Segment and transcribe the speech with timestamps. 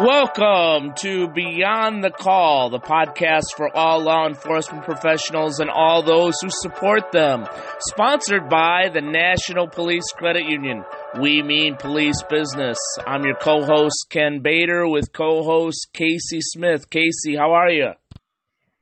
[0.00, 6.34] Welcome to Beyond the Call, the podcast for all law enforcement professionals and all those
[6.40, 7.48] who support them.
[7.80, 10.84] Sponsored by the National Police Credit Union.
[11.20, 12.78] We mean police business.
[13.08, 16.88] I'm your co host, Ken Bader, with co host Casey Smith.
[16.90, 17.90] Casey, how are you?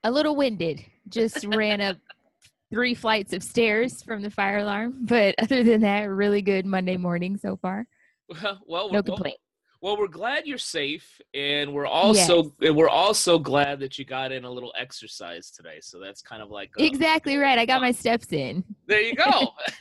[0.05, 0.85] A little winded.
[1.09, 1.97] Just ran up
[2.71, 5.07] three flights of stairs from the fire alarm.
[5.07, 7.87] But other than that, really good Monday morning so far.
[8.29, 9.37] Well, well No complaint.
[9.39, 9.46] Well,
[9.83, 14.45] we're glad you're safe, and we're also and we're also glad that you got in
[14.45, 15.79] a little exercise today.
[15.81, 17.59] So that's kind of like a- Exactly right.
[17.59, 18.65] I got my steps in.
[18.87, 19.49] There you go.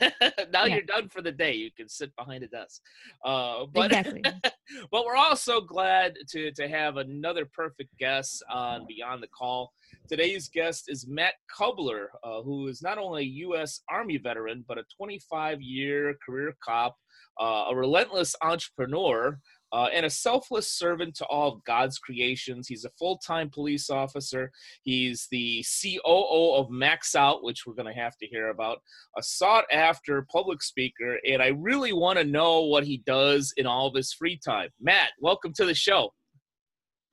[0.52, 0.74] now Yeah.
[0.76, 1.54] you're done for the day.
[1.54, 2.80] You can sit behind a desk.
[3.24, 4.22] Uh, but Exactly.
[4.90, 9.72] but we're also glad to to have another perfect guest on Beyond the Call.
[10.08, 13.80] Today's guest is Matt Cubbler, uh, who is not only a U.S.
[13.90, 16.96] Army veteran but a 25 year career cop,
[17.40, 19.38] uh, a relentless entrepreneur.
[19.72, 22.68] Uh, and a selfless servant to all of God's creations.
[22.68, 24.50] He's a full time police officer.
[24.82, 28.78] He's the COO of Max Out, which we're going to have to hear about
[29.18, 33.66] a sought after public speaker, and I really want to know what he does in
[33.66, 34.68] all of his free time.
[34.80, 36.12] Matt, welcome to the show.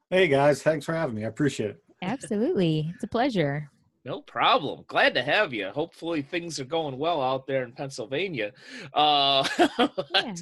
[0.09, 1.25] Hey guys, thanks for having me.
[1.25, 1.77] I appreciate it.
[2.03, 2.91] Absolutely.
[2.93, 3.69] It's a pleasure.
[4.05, 4.83] No problem.
[4.87, 5.69] Glad to have you.
[5.69, 8.51] Hopefully things are going well out there in Pennsylvania.
[8.93, 9.71] Uh, but,
[10.13, 10.33] Yeah.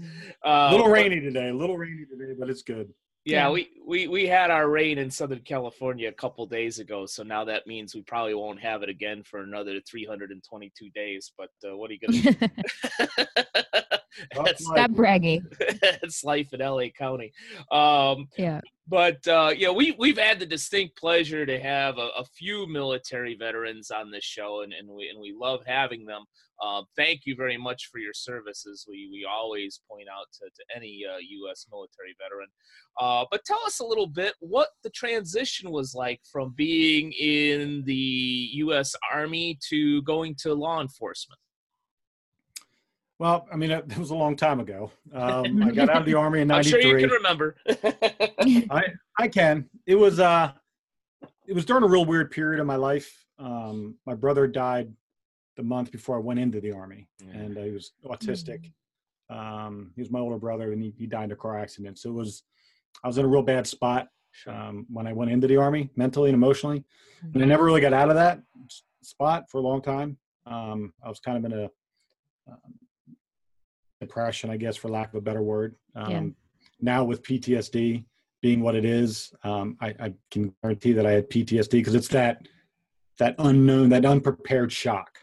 [0.44, 2.92] uh, A little but- rainy today, a little rainy today, but it's good.
[3.24, 3.52] Yeah, Yeah.
[3.52, 7.44] we, we we had our rain in Southern California a couple days ago, so now
[7.46, 11.32] that means we probably won't have it again for another 322 days.
[11.38, 12.34] But uh, what are you gonna do?
[14.36, 14.78] That's life.
[14.78, 15.46] Stop bragging.
[15.60, 17.32] it's life in LA County.
[17.72, 18.60] Um, Yeah.
[18.92, 23.36] But uh, yeah, we we've had the distinct pleasure to have a, a few military
[23.36, 26.26] veterans on this show, and, and we and we love having them.
[26.62, 28.86] Uh, thank you very much for your services.
[28.90, 31.68] We we always point out to, to any uh, U.S.
[31.72, 32.48] military veteran.
[33.00, 37.84] Uh, but tell us a little bit what the transition was like from being in
[37.86, 38.94] the U.S.
[39.10, 41.40] Army to going to law enforcement.
[43.22, 44.90] Well, I mean, it was a long time ago.
[45.14, 47.56] Um, I got out of the army in I'm sure you can remember.
[47.70, 48.86] I
[49.20, 49.70] I can.
[49.86, 50.54] It was uh,
[51.46, 53.24] it was during a real weird period of my life.
[53.38, 54.92] Um, my brother died
[55.56, 57.34] the month before I went into the army, Yeah.
[57.42, 58.72] and uh, he was autistic.
[59.30, 62.00] Um, he was my older brother, and he, he died in a car accident.
[62.00, 62.42] So it was,
[63.04, 64.08] I was in a real bad spot
[64.48, 66.80] um, when I went into the army, mentally and emotionally.
[67.24, 67.36] Mm-hmm.
[67.36, 68.42] and I never really got out of that
[69.04, 70.18] spot for a long time.
[70.48, 71.64] Um, I was kind of in a
[72.48, 72.58] um,
[74.02, 75.76] depression, I guess, for lack of a better word.
[75.96, 76.28] Um, Yeah.
[76.82, 78.04] Now with PTSD
[78.42, 82.08] being what it is, um, I, I can guarantee that I had PTSD because it's
[82.10, 82.48] that
[83.20, 85.20] that unknown, that unprepared shock.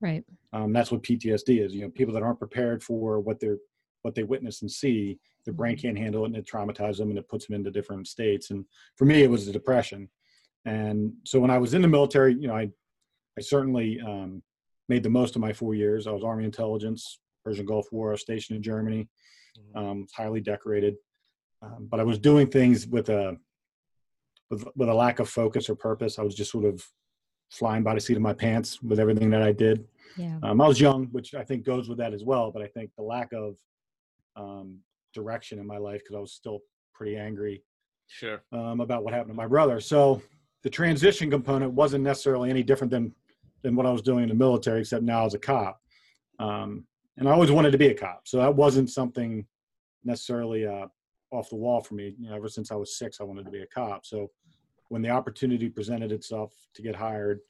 [0.00, 0.24] Right.
[0.54, 1.74] Um, that's what PTSD is.
[1.74, 3.58] You know, people that aren't prepared for what they're
[4.00, 7.18] what they witness and see, their brain can't handle it, and it traumatizes them, and
[7.18, 8.50] it puts them into different states.
[8.50, 8.64] And
[8.96, 10.08] for me, it was the depression.
[10.64, 12.70] And so when I was in the military, you know, I
[13.38, 14.42] I certainly um,
[14.88, 16.06] made the most of my four years.
[16.06, 19.08] I was Army Intelligence, Persian Gulf War, I was stationed in Germany,
[19.74, 20.96] um, highly decorated.
[21.60, 23.36] Um, but I was doing things with a
[24.50, 26.18] with with a lack of focus or purpose.
[26.18, 26.84] I was just sort of
[27.50, 29.84] flying by the seat of my pants with everything that I did.
[30.16, 30.38] Yeah.
[30.42, 32.50] Um, I was young, which I think goes with that as well.
[32.50, 33.56] But I think the lack of
[34.36, 34.78] um,
[35.14, 36.60] direction in my life, because I was still
[36.94, 37.62] pretty angry
[38.08, 38.42] Sure.
[38.52, 39.80] um, about what happened to my brother.
[39.80, 40.20] So
[40.62, 43.14] the transition component wasn't necessarily any different than
[43.62, 45.80] than what I was doing in the military, except now as a cop.
[46.40, 46.84] Um,
[47.16, 49.46] and I always wanted to be a cop, so that wasn't something
[50.04, 50.86] necessarily uh,
[51.30, 52.14] off the wall for me.
[52.18, 54.04] You know, ever since I was six, I wanted to be a cop.
[54.06, 54.30] So
[54.88, 57.40] when the opportunity presented itself to get hired,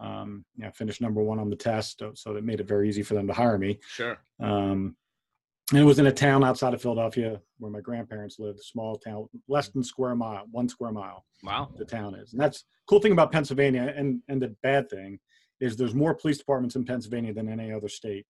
[0.00, 2.88] um, you know, I finished number one on the test, so- that made it very
[2.88, 3.78] easy for them to hire me.
[3.88, 4.18] Sure.
[4.40, 4.96] Um,
[5.70, 8.96] and it was in a town outside of Philadelphia where my grandparents lived, a small
[8.98, 11.70] town, less than square mile, one square mile Wow.
[11.78, 12.32] the town is.
[12.32, 15.18] And that's cool thing about Pennsylvania and, and the bad thing
[15.60, 18.26] is there's more police departments in Pennsylvania than any other state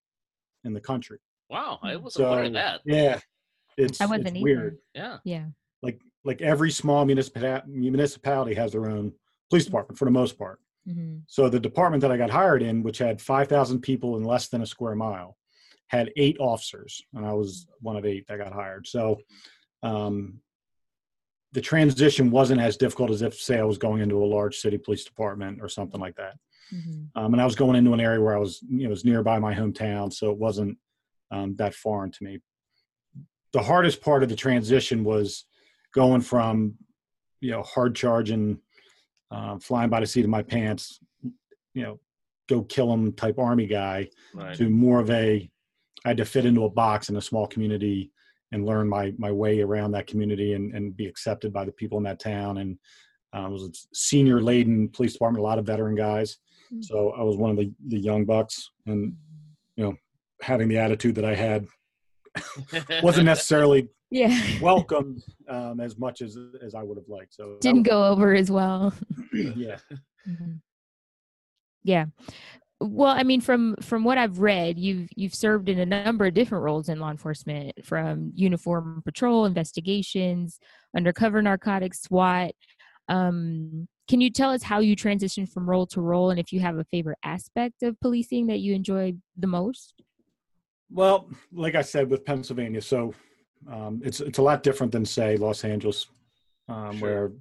[0.64, 1.18] in the country.
[1.50, 1.78] Wow.
[1.82, 2.80] I wasn't aware of that.
[2.84, 3.18] yeah,
[3.76, 4.78] it's, I wasn't it's weird.
[4.94, 5.18] Yeah.
[5.24, 5.46] Yeah.
[5.82, 9.12] Like, like every small municipality, municipality has their own
[9.50, 10.58] police department for the most part.
[10.86, 14.48] hmm So the department that I got hired in, which had 5,000 people in less
[14.48, 15.36] than a square mile,
[15.88, 18.86] had eight officers, and I was one of eight that got hired.
[18.86, 19.18] So
[19.82, 20.40] um,
[21.54, 24.76] the transition wasn't as difficult as if, say, I was going into a large city
[24.76, 26.34] police department or something like that.
[26.70, 28.90] hmm Um, and I was going into an area where I was, you know, it
[28.90, 30.76] was nearby my hometown, so it wasn't
[31.30, 32.40] um, that foreign to me.
[33.52, 35.44] The hardest part of the transition was
[35.92, 36.74] going from,
[37.40, 38.58] you know, hard charging,
[39.30, 40.98] uh, flying by the seat of my pants,
[41.74, 42.00] you know,
[42.48, 44.56] go kill 'em type army guy Right.
[44.56, 45.48] to more of a,
[46.04, 48.10] I had to fit into a box in a small community
[48.52, 51.98] and learn my my way around that community and, and be accepted by the people
[51.98, 52.58] in that town.
[52.58, 52.78] And
[53.32, 56.38] uh, was a senior laden police department, a lot of veteran guys.
[56.72, 56.84] Mm.
[56.84, 59.12] So I was one of the, the young bucks, and
[59.76, 59.94] you know,
[60.40, 61.66] having the attitude that I had
[63.02, 64.38] wasn't necessarily Yeah.
[64.60, 67.34] welcomed um, as much as as I would have liked.
[67.34, 68.92] So Didn't was- go over as well.
[69.32, 69.78] yeah.
[70.28, 70.60] Mhm.
[71.82, 72.06] Yeah.
[72.84, 76.34] Well, I mean, from from what I've read, you've you've served in a number of
[76.34, 80.58] different roles in law enforcement, from uniform patrol investigations,
[80.94, 82.52] undercover narcotics, SWAT.
[83.08, 86.60] Um, can you tell us how you transitioned from role to role, and if you
[86.60, 90.02] have a favorite aspect of policing that you enjoy the most?
[90.90, 93.14] Well, like I said with Pennsylvania, so
[93.72, 96.06] um, it's it's a lot different than say Los Angeles,
[96.68, 97.08] um, Sure.
[97.08, 97.32] where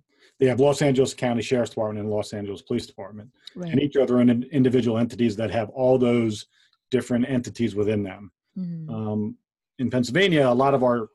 [0.43, 3.29] they have Los Angeles County Sheriff's Department and Los Angeles Police Department,
[3.71, 6.47] and each other in individual entities that have all those
[6.91, 8.29] different entities within them.
[8.57, 8.89] Mhm.
[8.89, 9.37] Um,
[9.79, 11.07] in Pennsylvania, a lot of our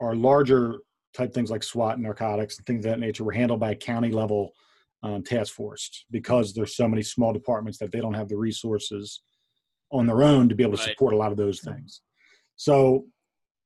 [0.00, 0.78] our larger
[1.12, 3.74] type things like SWAT and narcotics and things of that nature were handled by a
[3.76, 4.52] county level
[5.02, 9.22] um, task force because there's so many small departments that they don't have the resources
[9.90, 10.90] on their own to be able to Right.
[10.90, 12.00] support a lot of those things.
[12.54, 13.06] So,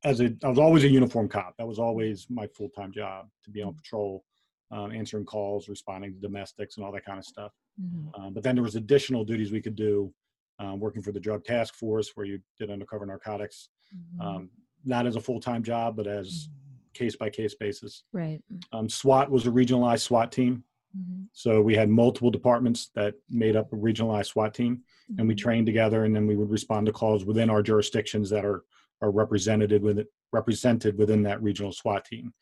[0.04, 1.54] as a, I was always a uniform cop.
[1.58, 4.24] That was always my full time job to be on patrol,
[4.70, 7.52] um, answering calls, responding to domestics, and all that kind of stuff.
[7.80, 8.18] Mhm.
[8.18, 10.12] Um, but then there was additional duties we could do,
[10.58, 14.20] um, working for the drug task force, where you did undercover narcotics, Mhm.
[14.24, 14.50] um,
[14.84, 16.48] not as a full time job, but as
[16.94, 18.04] case by case basis.
[18.12, 18.42] right.
[18.72, 20.64] Um, SWAT was a regionalized SWAT team,
[20.96, 21.28] Mhm.
[21.32, 24.82] so we had multiple departments that made up a regionalized SWAT team,
[25.18, 25.38] and we Mhm.
[25.38, 28.64] trained together, and then we would respond to calls within our jurisdictions that are
[29.02, 32.32] are represented with it, represented within that regional SWAT team.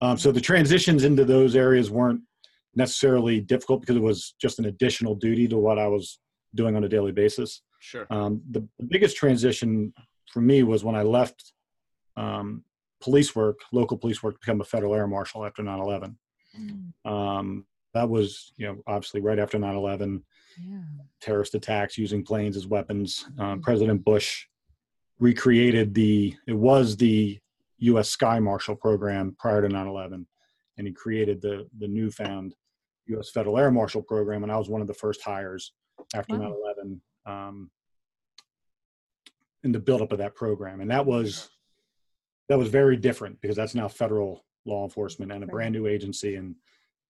[0.00, 2.20] Um, so the transitions into those areas weren't
[2.74, 6.18] necessarily difficult because it was just an additional duty to what I was
[6.54, 7.62] doing on a daily basis.
[7.80, 8.06] Sure.
[8.10, 9.92] Um, the, the biggest transition
[10.32, 11.52] for me was when I left
[12.16, 12.64] um,
[13.00, 16.18] police work, local police work, to become a federal air marshal after 9 11.
[16.58, 20.24] Mm, Um, that was, you know, obviously right after 9 11,
[20.60, 20.78] Yeah.
[21.20, 23.26] terrorist attacks using planes as weapons.
[23.38, 24.46] Um, President Bush
[25.18, 27.38] recreated the, it was the
[27.78, 28.08] U.S.
[28.08, 30.26] Sky Marshal program prior to 9 11,
[30.78, 32.54] and he created the, the newfound
[33.06, 33.30] U.S.
[33.30, 35.72] Federal Air Marshal program, and I was one of the first hires
[36.14, 36.48] after Wow.
[36.48, 37.70] 9 11 um,
[39.62, 40.80] in the buildup of that program.
[40.80, 41.50] And that was,
[42.48, 45.52] that was very different because that's now federal law enforcement and a Right.
[45.52, 46.36] brand new agency.
[46.36, 46.54] And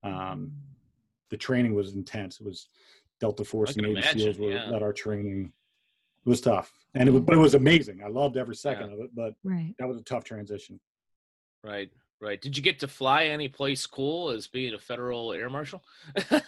[0.02, 0.52] um,
[1.30, 2.40] the training was intense.
[2.40, 2.68] It was
[3.20, 4.68] Delta Force and Navy SEALs were yeah.
[4.68, 5.52] led our training.
[6.24, 8.02] It was tough, and it was, but it was amazing.
[8.02, 9.74] I loved every second of it, but Right.
[9.78, 10.80] that was a tough transition.
[11.62, 11.90] Right.
[12.20, 12.40] Right.
[12.40, 15.82] Did you get to fly any place cool as being a federal air marshal?
[16.30, 16.40] Oh,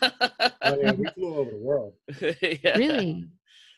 [0.81, 1.95] yeah, we flew over the world.
[2.41, 2.77] Yeah.
[2.79, 3.27] Really?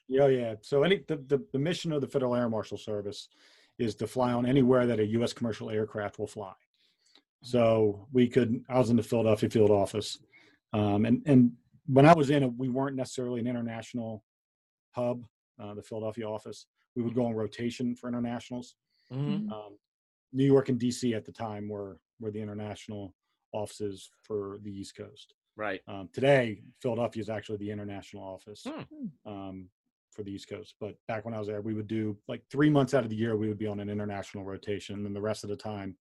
[0.06, 0.54] Yeah, yeah.
[0.62, 3.28] So any the, the, the mission of the Federal Air Marshal Service
[3.78, 5.32] is to fly on anywhere that a U.S.
[5.34, 6.52] commercial aircraft will fly.
[7.42, 8.64] So we could.
[8.68, 10.18] I was in the Philadelphia field office,
[10.72, 11.52] um, and and
[11.86, 14.24] when I was in it, we weren't necessarily an international
[14.92, 15.24] hub.
[15.58, 16.66] Uh, the Philadelphia office.
[16.94, 18.76] We would go on rotation for internationals.
[19.10, 19.50] Mhm.
[19.50, 19.78] Um,
[20.32, 21.14] New York and D.C.
[21.14, 23.14] at the time were were the international
[23.52, 25.34] offices for the East Coast.
[25.56, 25.80] Right.
[25.88, 29.06] Um, today, Philadelphia is actually the international office Hmm.
[29.30, 29.70] um,
[30.12, 30.74] for the East Coast.
[30.80, 33.16] But back when I was there, we would do like three months out of the
[33.16, 35.96] year, we would be on an international rotation, and then the rest of the time,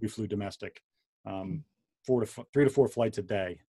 [0.00, 0.82] we flew domestic.
[1.24, 1.64] Um,
[2.06, 3.60] four to f- three to four flights a day,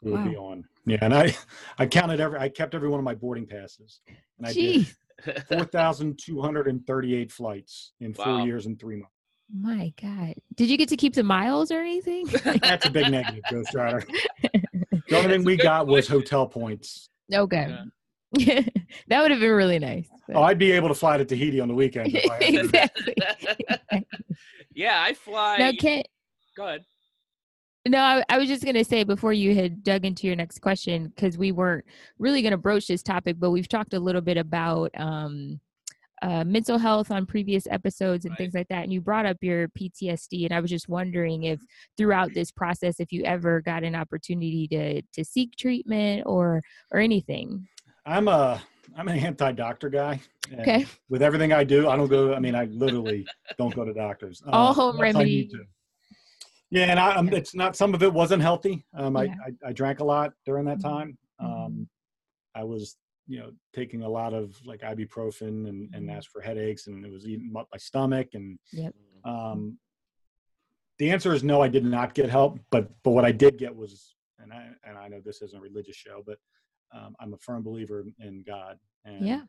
[0.00, 0.64] we would be on.
[0.86, 1.34] Yeah, and I
[1.78, 4.00] I counted every, I kept every one of my boarding passes,
[4.38, 4.86] and I did
[5.48, 9.12] four thousand two hundred and thirty-eight flights in four years and three months.
[9.54, 10.34] My God.
[10.54, 12.26] Did you get to keep the miles or anything?
[12.62, 14.04] That's a big negative, Ghost Rider.
[15.08, 17.10] The only thing we got was hotel points.
[17.30, 17.76] okay.
[18.38, 20.08] that would have been really nice.
[20.26, 22.14] but- Oh, I'd be able to fly to Tahiti on the weekend.
[22.14, 22.60] If I had to.
[22.60, 23.14] exactly.
[24.74, 25.58] yeah, I fly.
[25.58, 26.02] Now, can
[26.56, 26.84] Go ahead.
[27.88, 31.08] No, I, I was just gonna say before you had dug into your next question
[31.08, 31.84] because we weren't
[32.18, 35.58] really gonna broach this topic, but we've talked a little bit about um,
[36.22, 38.38] uh, mental health on previous episodes and Right.
[38.38, 41.60] things like that, and you brought up your PTSD, and I was just wondering if
[41.98, 46.62] throughout this process, if you ever got an opportunity to to seek treatment or
[46.92, 47.66] or anything.
[48.06, 48.62] I'm a
[48.96, 50.20] I'm an anti-doctor guy.
[50.60, 50.86] Okay.
[51.08, 52.34] With everything I do, I don't go.
[52.34, 53.26] I mean, I literally
[53.58, 54.42] don't go to doctors.
[54.46, 55.48] All uh, home unless I need remedy.
[55.48, 55.64] to.
[56.72, 57.76] Yeah, and I, um, it's not.
[57.76, 58.86] Some of it wasn't healthy.
[58.94, 59.34] Um, Yeah.
[59.44, 60.82] I, I I drank a lot during that Mhm.
[60.82, 61.18] time.
[61.38, 61.88] Um, Mhm.
[62.54, 66.86] I was you know taking a lot of like ibuprofen and and that's for headaches,
[66.86, 68.28] and it was eating up my stomach.
[68.32, 68.94] And Yep.
[69.24, 69.78] um,
[70.98, 71.60] the answer is no.
[71.60, 74.96] I did not get help, but but what I did get was, and I and
[74.96, 76.38] I know this isn't a religious show, but
[76.94, 78.78] um, I'm a firm believer in God.
[79.04, 79.42] And Yeah.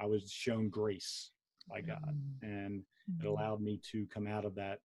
[0.00, 1.30] I was shown grace
[1.68, 2.02] by God,
[2.42, 2.46] Mm-hmm.
[2.46, 2.84] and
[3.20, 4.80] it allowed me to come out of that.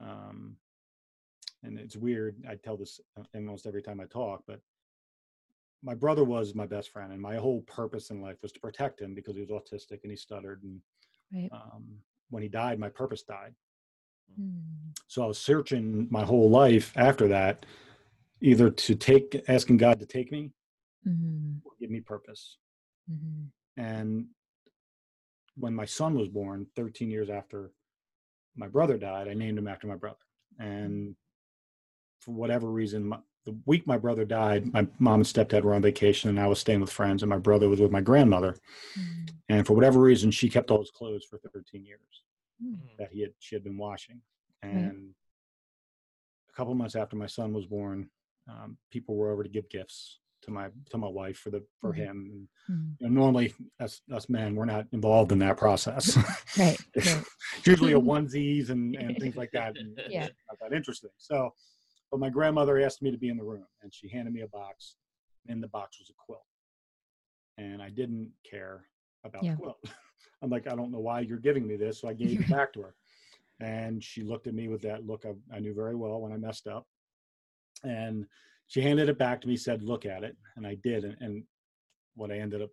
[0.00, 0.56] Um,
[1.68, 2.36] and it's weird.
[2.48, 4.60] I tell this uh, almost every time I talk, but
[5.82, 9.00] my brother was my best friend, and my whole purpose in life was to protect
[9.00, 10.62] him because he was autistic and he stuttered.
[10.64, 10.80] And
[11.30, 11.50] Right.
[11.52, 13.54] um, when he died, my purpose died.
[14.40, 14.98] Mm.
[15.08, 17.66] So I was searching my whole life after that,
[18.40, 20.52] either to take, asking God to take me,
[21.06, 21.60] Mhm.
[21.64, 22.56] or give me purpose.
[23.10, 23.50] Mhm.
[23.76, 24.34] And
[25.54, 27.74] when my son was born, 13 years after
[28.54, 30.24] my brother died, I named him after my brother.
[30.58, 31.14] And
[32.20, 35.82] for whatever reason, my, the week my brother died, my mom and stepdad were on
[35.82, 38.56] vacation, and I was staying with friends, and my brother was with my grandmother.
[38.98, 39.30] Mhm.
[39.48, 42.00] And for whatever reason, she kept all his clothes for 13 years
[42.62, 42.96] Mm.
[42.98, 44.20] that he had she had been washing.
[44.62, 45.14] And
[46.50, 48.10] a couple months after my son was born,
[48.48, 51.92] um, people were over to give gifts to my to my wife for the for
[51.92, 51.96] Mhm.
[51.96, 52.48] him.
[52.68, 52.96] And, Mhm.
[53.00, 56.16] you know, normally, us us men, we're not involved in that process.
[56.58, 56.76] Right.
[56.96, 57.24] Right.
[57.64, 59.78] usually a onesies and, and things like that.
[59.78, 60.28] And Yeah.
[60.48, 61.10] Not that interesting.
[61.16, 61.54] So,
[62.10, 64.48] but my grandmother asked me to be in the room, and she handed me a
[64.48, 64.96] box.
[65.46, 66.44] In the box was a quilt,
[67.56, 68.84] and I didn't care
[69.24, 69.52] about Yeah.
[69.52, 69.78] the quilt.
[70.42, 72.72] I'm like, I don't know why you're giving me this, so I gave it back
[72.74, 72.94] to her,
[73.60, 76.36] and she looked at me with that look I, I knew very well when I
[76.36, 76.86] messed up,
[77.84, 78.26] and
[78.66, 81.44] she handed it back to me, said, "Look at it," and I did, and, and
[82.14, 82.70] what I ended up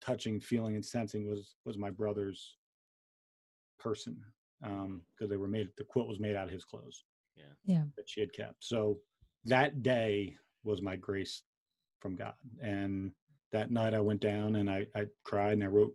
[0.00, 2.56] touching, feeling, and sensing was was my brother's
[3.78, 4.16] person
[4.64, 5.68] um, because they were made.
[5.78, 7.04] The quilt was made out of his clothes.
[7.36, 7.44] Yeah.
[7.64, 7.84] Yeah.
[7.96, 8.64] That she had kept.
[8.64, 8.98] So
[9.44, 11.42] that day was my grace
[12.00, 13.12] from God, and
[13.52, 15.94] that night I went down and I, I cried and I wrote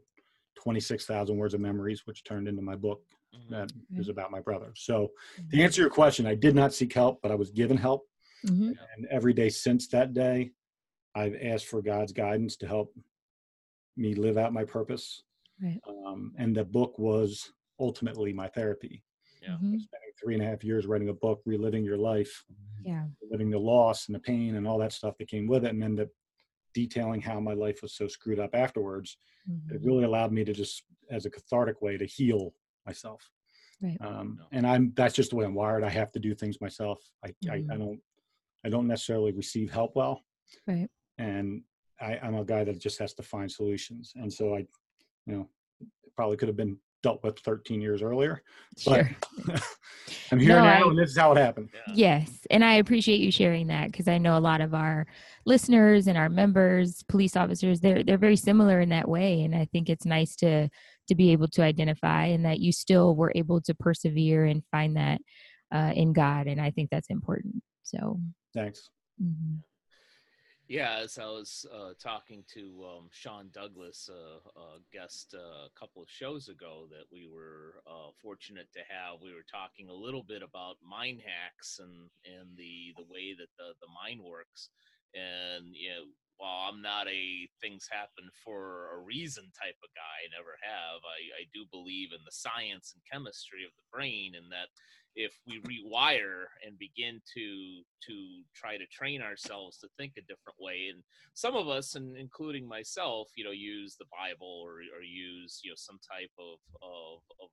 [0.55, 3.01] twenty six thousand words of memories, which turned into my book
[3.35, 3.49] Mhm.
[3.49, 3.99] that Right.
[3.99, 4.71] is about my brother.
[4.75, 5.49] So Mhm.
[5.51, 8.07] to answer your question, I did not seek help, but I was given help.
[8.45, 8.77] Mhm.
[8.95, 10.51] And every day since that day,
[11.15, 12.95] I've asked for God's guidance to help
[13.95, 15.23] me live out my purpose.
[15.61, 15.81] Right.
[15.87, 19.03] Um, and the book was ultimately my therapy.
[19.41, 19.57] Yeah.
[19.57, 19.81] Mhm.
[19.81, 22.43] Spending three and a half years writing a book, reliving your life,
[22.83, 23.07] Yeah.
[23.31, 25.81] living the loss and the pain and all that stuff that came with it, and
[25.81, 26.09] then the
[26.73, 29.17] detailing how my life was so screwed up afterwards.
[29.47, 29.85] It Mhm.
[29.85, 32.53] really allowed me to just, as a cathartic way, to heal
[32.85, 33.31] myself.
[33.81, 33.97] Right.
[34.01, 35.83] Um, and I'm that's just the way I'm wired.
[35.83, 36.99] I have to do things myself.
[37.23, 37.77] I, I, I Mhm.
[37.79, 38.03] don't
[38.63, 40.25] I don't necessarily receive help well.
[40.65, 40.89] Right.
[41.17, 41.63] And
[41.99, 44.13] I, I'm a guy that just has to find solutions.
[44.15, 44.59] And so I,
[45.25, 45.49] you know,
[46.15, 48.41] probably could have been dealt with 13 years earlier.
[48.85, 49.17] But Sure.
[50.31, 51.69] I'm here No, now, I- and this is how it happened.
[51.73, 51.93] Yeah.
[51.95, 55.05] Yes, and I appreciate you sharing that because I know a lot of our
[55.45, 59.65] listeners and our members, police officers, they're they're very similar in that way, and I
[59.65, 60.69] think it's nice to
[61.09, 64.97] to be able to identify and that you still were able to persevere and find
[64.97, 65.21] that
[65.73, 67.61] uh, in God, and I think that's important.
[67.83, 68.19] So,
[68.53, 68.89] Thanks.
[69.21, 69.59] mhm.
[70.67, 75.79] Yeah, as I was uh, talking to um, Sean Douglas, uh, a guest uh, a
[75.79, 79.23] couple of shows ago, that we were uh, fortunate to have.
[79.23, 83.47] We were talking a little bit about mind hacks and and the the way that
[83.55, 84.67] the the mind works.
[85.15, 86.03] And you know,
[86.35, 90.99] while I'm not a things happen for a reason type of guy, I never have.
[91.07, 94.67] I, I do believe in the science and chemistry of the brain, and that
[95.17, 98.13] if we rewire and begin to to
[98.55, 101.01] try to train ourselves to think a different way and
[101.33, 105.71] some of us and including myself you know use the bible or, or use you
[105.71, 107.49] know some type of of, of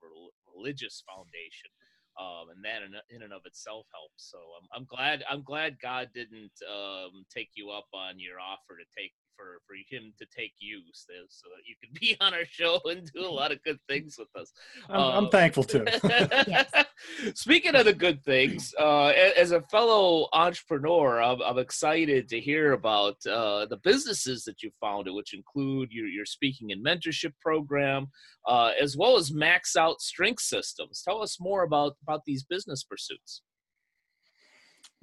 [0.55, 1.73] religious foundation
[2.21, 4.31] um, and that in, and of itself helps.
[4.31, 8.77] So I'm, I'm glad i'm glad god didn't um, take you up on your offer
[8.77, 12.35] to take for for him to take you so, so that you could be on
[12.35, 14.53] our show and do a lot of good things with us
[14.89, 15.85] I'm, I'm Uh, thankful too.
[16.05, 16.71] Yes.
[17.35, 22.73] Speaking of the good things, uh, as a fellow entrepreneur, I'm, I'm excited to hear
[22.73, 28.07] about uh, the businesses that you founded, which include your, your speaking and mentorship program,
[28.47, 31.03] uh, as well as Max Out Strength Systems.
[31.05, 33.43] Tell us more about about these business pursuits.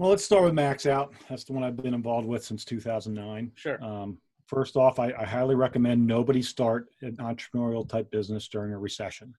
[0.02, 1.14] Well, let's start with Max Out.
[1.30, 3.52] That's the one I've been involved with since 2009.
[3.54, 3.84] Sure.
[3.84, 4.18] Um,
[4.48, 9.36] first off, I, I highly recommend nobody start an entrepreneurial type business during a recession.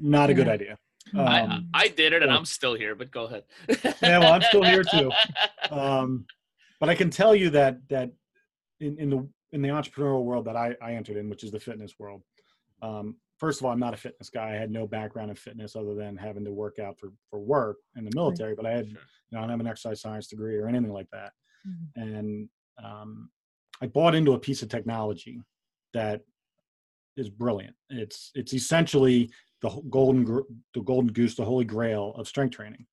[0.00, 0.78] Not a good idea.
[1.14, 2.38] I, I- Um, I did it, and yeah.
[2.38, 2.94] I'm still here.
[2.94, 3.44] But go ahead.
[4.02, 5.12] Yeah, well, I'm still here too.
[5.70, 6.24] um,
[6.80, 8.12] but I can tell you that that
[8.80, 11.60] in, in the in the entrepreneurial world that I, I entered in, which is the
[11.60, 12.22] fitness world.
[12.80, 14.50] Um, first of all, I'm not a fitness guy.
[14.50, 17.78] I had no background in fitness other than having to work out for for work
[17.96, 18.54] in the military.
[18.54, 18.96] But I had, you
[19.32, 21.32] know, I don't have an exercise science degree or anything like that.
[21.66, 21.88] Mhm.
[21.96, 22.48] And
[22.82, 23.30] um,
[23.82, 25.40] I bought into a piece of technology
[25.94, 26.22] that
[27.16, 27.74] is brilliant.
[27.90, 29.30] It's it's essentially
[29.62, 30.42] the golden
[30.74, 32.86] the golden goose, the holy grail of strength training.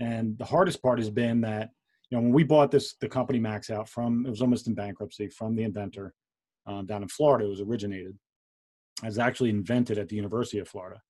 [0.00, 1.70] And the hardest part has been that
[2.10, 4.74] you know when we bought this the company Max out from it was almost in
[4.74, 6.14] bankruptcy from the inventor
[6.66, 7.46] um, down in Florida.
[7.46, 8.16] It was originated,
[9.06, 11.00] was actually invented at the University of Florida.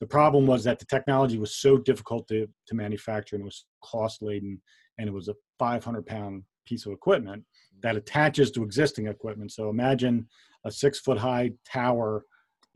[0.00, 3.66] The problem was that the technology was so difficult to, to manufacture and it was
[3.82, 4.60] cost laden,
[4.98, 7.44] and it was a 500 pound piece of equipment
[7.82, 9.52] that attaches to existing equipment.
[9.52, 10.28] So imagine
[10.64, 12.24] a six foot high tower,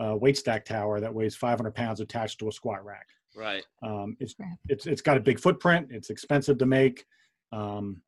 [0.00, 3.07] uh, weight stack tower that weighs 500 pounds attached to a squat rack.
[3.37, 3.64] Right.
[3.83, 4.35] Um, it's,
[4.69, 5.88] it's, it's got a big footprint.
[5.90, 7.04] It's expensive to make.
[7.52, 8.02] Um,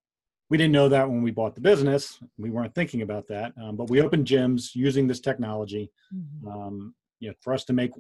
[0.54, 2.20] we didn't know that when we bought the business.
[2.38, 3.52] We weren't thinking about that.
[3.60, 5.90] Um, but we opened gyms using this technology.
[6.14, 6.46] Mhm.
[6.46, 7.90] Um, you know, for us to make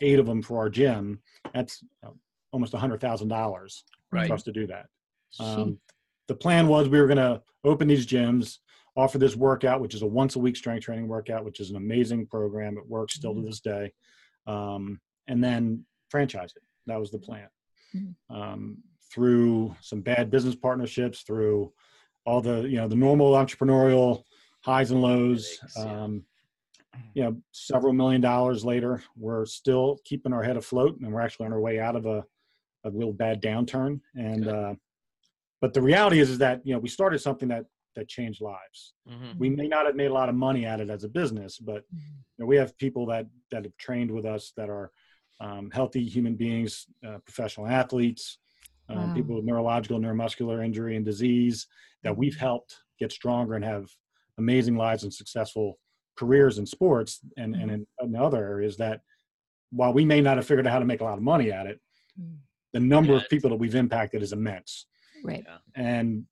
[0.00, 1.20] eight of them for our gym,
[1.52, 2.12] that's uh,
[2.50, 4.26] almost a hundred thousand dollars Right.
[4.26, 4.86] for us to do that.
[5.38, 5.78] Um,
[6.28, 8.60] the plan was we were going to open these gyms,
[8.96, 11.76] offer this workout, which is a once a week strength training workout, which is an
[11.76, 12.78] amazing program.
[12.78, 13.44] It works still to Mhm.
[13.44, 13.92] this day.
[14.46, 16.62] Um, and then franchise it.
[16.86, 17.50] That was the plan.
[17.94, 18.14] Mhm.
[18.30, 21.70] Um, through some bad business partnerships, through
[22.28, 24.22] all the, you know, the normal entrepreneurial
[24.60, 25.58] highs and lows.
[25.76, 26.24] Um,
[27.14, 31.46] you know, several million dollars later, we're still keeping our head afloat and we're actually
[31.46, 32.22] on our way out of a,
[32.84, 34.00] a real bad downturn.
[34.14, 34.74] And, uh,
[35.62, 37.64] but the reality is, is that, you know, we started something that,
[37.96, 38.94] that changed lives.
[39.08, 39.38] Mhm.
[39.38, 41.82] We may not have made a lot of money at it as a business, but
[41.92, 42.12] Mhm.
[42.36, 44.92] you know, we have people that, that have trained with us that are
[45.40, 48.38] um, healthy human beings, uh, professional athletes,
[48.90, 49.14] Um, wow.
[49.14, 51.66] people with neurological, neuromuscular injury and disease
[52.02, 52.40] that we've mm-hmm.
[52.40, 53.86] helped get stronger and have
[54.38, 55.78] amazing lives and successful
[56.16, 58.14] careers in sports and, and in, mm-hmm.
[58.14, 59.02] in other areas that
[59.70, 61.66] while we may not have figured out how to make a lot of money at
[61.66, 61.80] it,
[62.20, 62.36] Mm.
[62.72, 64.86] the number Yeah, of people that we've impacted is immense.
[65.24, 65.44] Right.
[65.74, 66.26] And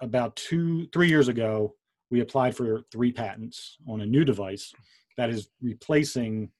[0.00, 1.74] about two, three years ago,
[2.10, 4.72] we applied for three patents on a new device
[5.16, 6.50] that is replacing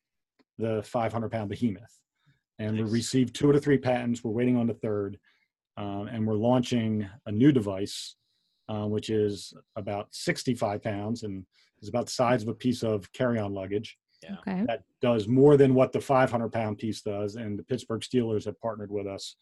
[0.58, 2.00] the 500 pound behemoth.
[2.58, 4.22] And we received two or three patents.
[4.22, 5.18] We're waiting on the third.
[5.76, 8.16] Um, and we're launching a new device,
[8.69, 11.45] uh, which is about 65 pounds and
[11.83, 14.37] is about the size of a piece of carry on luggage Yeah.
[14.47, 14.64] Okay.
[14.66, 17.37] that does more than what the 500 pound piece does.
[17.37, 19.37] And the Pittsburgh Steelers have partnered with us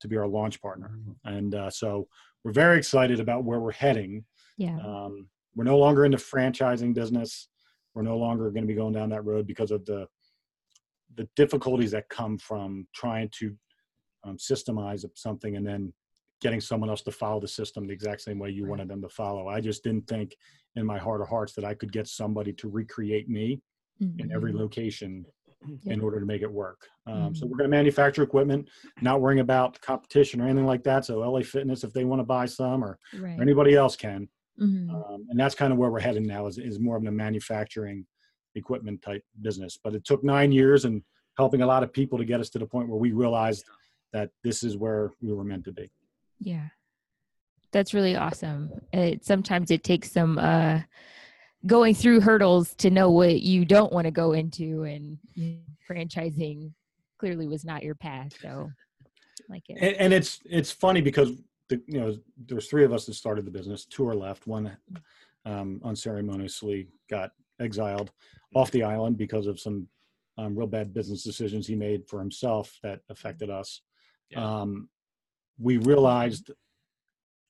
[0.00, 0.98] to be our launch partner.
[1.24, 2.08] And uh, so
[2.44, 4.24] we're very excited about where we're heading.
[4.58, 4.78] Yeah.
[4.78, 7.48] Um, we're no longer in the franchising business.
[7.94, 10.06] We're no longer going to be going down that road because of the
[11.16, 13.56] the difficulties that come from trying to
[14.26, 15.92] um, systemize something and then
[16.40, 18.70] getting someone else to follow the system the exact same way you Right.
[18.70, 19.48] wanted them to follow.
[19.48, 20.36] I just didn't think
[20.74, 23.62] in my heart of hearts that I could get somebody to recreate me
[24.18, 24.58] in every Mhm.
[24.58, 25.24] location
[25.82, 25.94] Yeah.
[25.94, 26.86] in order to make it work.
[27.06, 27.50] Um, So Mhm.
[27.50, 28.68] we're going to manufacture equipment,
[29.00, 31.06] not worrying about competition or anything like that.
[31.06, 33.38] So LA Fitness, if they want to buy some, or, Right.
[33.38, 34.28] or anybody else can,
[34.60, 34.90] Mhm.
[34.90, 36.46] um, and that's kind of where we're heading now.
[36.46, 38.06] Is, is more of a manufacturing
[38.54, 39.78] equipment type business.
[39.82, 41.02] But it took nine years and
[41.38, 43.64] helping a lot of people to get us to the point where we realized
[44.16, 45.90] that this is where we were meant to be.
[46.40, 46.68] Yeah.
[47.70, 48.70] That's really awesome.
[48.94, 50.80] It sometimes it takes some uh
[51.66, 55.18] going through hurdles to know what you don't want to go into and
[55.88, 56.72] franchising
[57.18, 58.32] clearly was not your path.
[58.40, 58.70] So
[59.50, 59.76] like it.
[59.80, 61.32] and, and it's it's funny because
[61.68, 64.74] the, you know there's three of us that started the business two are left one
[65.44, 68.12] um, unceremoniously got exiled
[68.54, 69.86] off the island because of some
[70.38, 73.82] um, real bad business decisions he made for himself that affected us
[74.30, 74.60] Yeah.
[74.60, 74.88] um,
[75.58, 76.50] we realized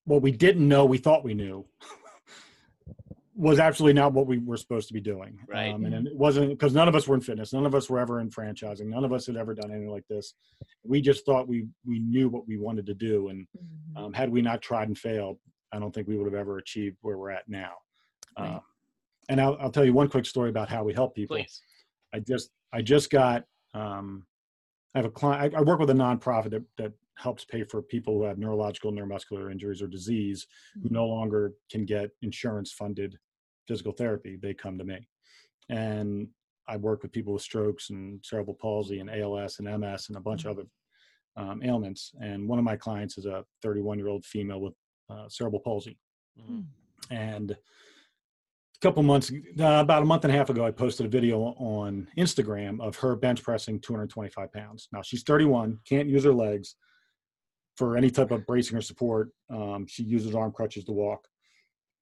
[0.05, 1.67] what we didn't know we thought we knew
[3.35, 5.73] was absolutely not what we were supposed to be doing Right.
[5.75, 7.99] um, and it wasn't because none of us were in fitness none of us were
[7.99, 10.35] ever in franchising none of us had ever done anything like this
[10.85, 14.05] we just thought we we knew what we wanted to do and Mhm.
[14.07, 15.39] um, had we not tried and failed
[15.73, 17.73] i don't think we would have ever achieved where we're at now
[18.39, 18.55] Right.
[18.55, 18.61] um,
[19.29, 21.61] and I'll, I'll tell you one quick story about how we help people Please.
[22.15, 24.25] I just I just got um,
[24.97, 25.55] I have a client.
[25.55, 28.91] I, I work with a nonprofit that that helps pay for people who have neurological
[28.93, 30.47] neuromuscular injuries or disease
[30.83, 33.19] who no longer can get insurance funded
[33.69, 34.39] physical therapy.
[34.41, 35.07] They come to me,
[35.69, 36.29] and
[36.67, 40.21] I work with people with strokes and cerebral palsy and ALS and MS and a
[40.21, 40.67] bunch of other
[41.37, 42.13] um, ailments.
[42.23, 44.75] And one of my clients is a 31 year old female with
[45.11, 45.99] uh, cerebral palsy,
[46.41, 46.65] Mhm.
[47.11, 47.55] and
[48.77, 51.41] a couple months uh, about a month and a half ago i posted a video
[51.59, 56.77] on instagram of her bench pressing 225 pounds now she's 31 can't use her legs
[57.77, 61.27] for any type of bracing or support um, she uses arm crutches to walk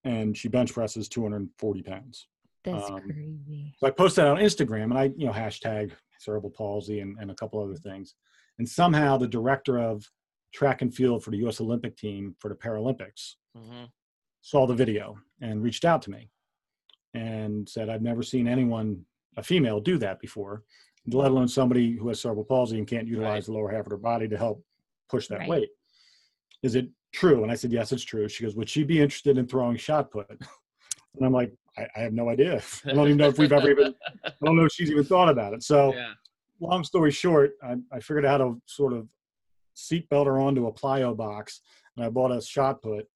[0.04, 2.28] and she bench presses 240 pounds
[2.64, 3.74] That's um, crazy.
[3.78, 7.30] so I posted that on Instagram and I, you know, hashtag cerebral palsy and, and
[7.30, 8.14] a couple other things.
[8.58, 10.06] And somehow the director of
[10.52, 13.88] track and field for the US Olympic team for the Paralympics Mhm.
[14.42, 16.30] saw the video and reached out to me
[17.14, 19.05] and said, I've never seen anyone,
[19.37, 20.64] a female, do that before,
[21.07, 23.98] let alone somebody who has cerebral palsy and can't utilize the lower half of their
[23.98, 24.62] body to help
[25.09, 25.48] push that Right.
[25.48, 25.68] weight.
[26.62, 27.42] Is it true?
[27.42, 28.29] And I said, Yes, it's true.
[28.29, 30.27] She goes, Would she be interested in throwing shot put?
[31.16, 32.61] And I'm like, I, I have no idea.
[32.85, 33.94] I don't even know if we've ever even.
[34.24, 35.62] I don't know if she's even thought about it.
[35.62, 36.14] So, Yeah.
[36.59, 39.07] long story short, I, I figured out how to sort of
[39.77, 41.61] seatbelt her onto a plyo box,
[41.96, 43.07] and I bought a shot put,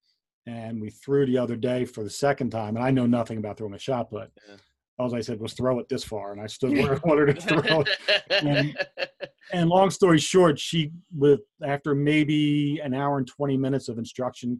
[0.49, 3.57] and we threw the other day for the second time, and I know nothing about
[3.57, 4.31] throwing a shot put.
[4.47, 4.55] Yeah.
[4.97, 7.41] All I said was throw it this far, and I stood where I wanted to
[7.41, 7.89] throw it.
[8.29, 8.77] And,
[9.53, 14.59] and long story short, she with after maybe an hour and twenty minutes of instruction,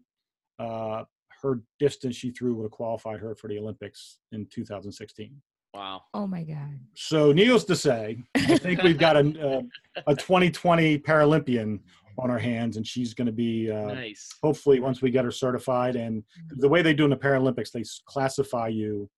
[0.59, 1.03] uh,
[1.41, 5.41] her distance she threw would have qualified her for the Olympics in 2016.
[5.73, 6.03] wow.
[6.13, 6.79] Oh my God.
[6.95, 9.63] So, needless to say, I think we've got a
[10.07, 11.79] a, a 2020 Paralympian
[12.19, 14.29] on our hands, and she's going to be uh, Nice.
[14.43, 15.95] hopefully once we get her certified.
[15.95, 19.09] And the way they do in the Paralympics, they classify you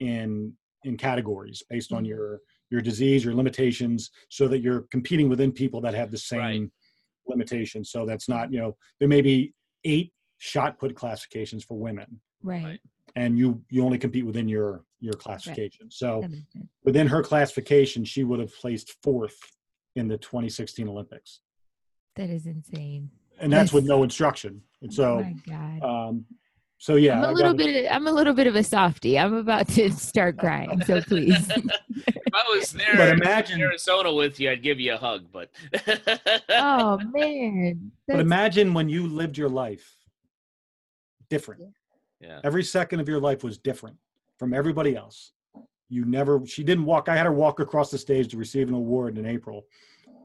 [0.00, 2.08] in in categories based on Mhm.
[2.08, 6.38] your your disease, your limitations, so that you're competing within people that have the same
[6.62, 6.70] Right.
[7.26, 7.90] limitations.
[7.90, 9.52] So that's not you know there may be
[9.84, 12.64] eight shot put classifications for women, Right.
[12.64, 12.80] Right.
[13.16, 15.90] and you you only compete within your your classification.
[15.90, 16.66] So That makes sense.
[16.84, 19.38] within her classification, she would have placed fourth
[19.96, 21.40] in the 2016 Olympics,
[22.16, 23.10] That is insane.
[23.38, 24.62] and that's with no instruction.
[24.82, 25.34] And oh so, my
[25.78, 25.82] God.
[26.08, 26.24] um,
[26.78, 27.92] so yeah, I'm a I little got- bit.
[27.92, 29.18] I'm a little bit of a softie.
[29.18, 30.82] I'm about to start crying.
[30.84, 31.50] So please.
[32.32, 35.26] If I was there But in imagine, Arizona with you, I'd give you a hug.
[35.32, 35.50] But
[36.48, 37.90] oh man.
[38.06, 39.96] but imagine when you lived your life
[41.28, 41.62] different.
[42.20, 42.40] yeah.
[42.44, 43.96] Every second of your life was different
[44.38, 45.32] from everybody else.
[45.88, 46.40] You never.
[46.46, 47.08] She didn't walk.
[47.08, 49.66] I had her walk across the stage to receive an award in April.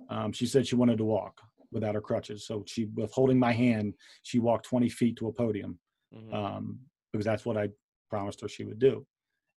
[0.10, 1.42] Um, she said she wanted to walk
[1.76, 5.32] without her crutches, so she, with holding my hand, she walked 20 feet to a
[5.34, 5.78] podium.
[6.16, 6.34] Mhm.
[6.34, 6.80] um,
[7.12, 7.70] because that's what I
[8.10, 9.06] promised her she would do.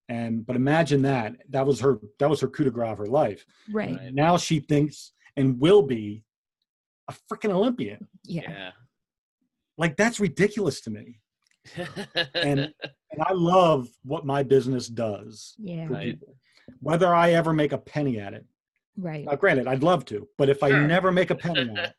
[0.09, 3.07] And but imagine that that was her that was her coup de grace of her
[3.07, 3.45] life.
[3.71, 3.97] right.
[3.97, 4.15] Right.
[4.15, 6.25] Now she thinks and will be
[7.09, 8.09] a freaking Olympian.
[8.25, 8.43] Yeah.
[8.51, 8.71] yeah.
[9.77, 11.21] Like that's ridiculous to me.
[12.35, 12.61] And
[13.11, 15.87] and I love what my business does Yeah.
[15.87, 16.13] for Right.
[16.19, 16.37] people.
[16.81, 18.45] Whether I ever make a penny at it.
[18.99, 19.25] Right.
[19.25, 21.95] Now, granted, I'd love to, but if I never make a penny on it,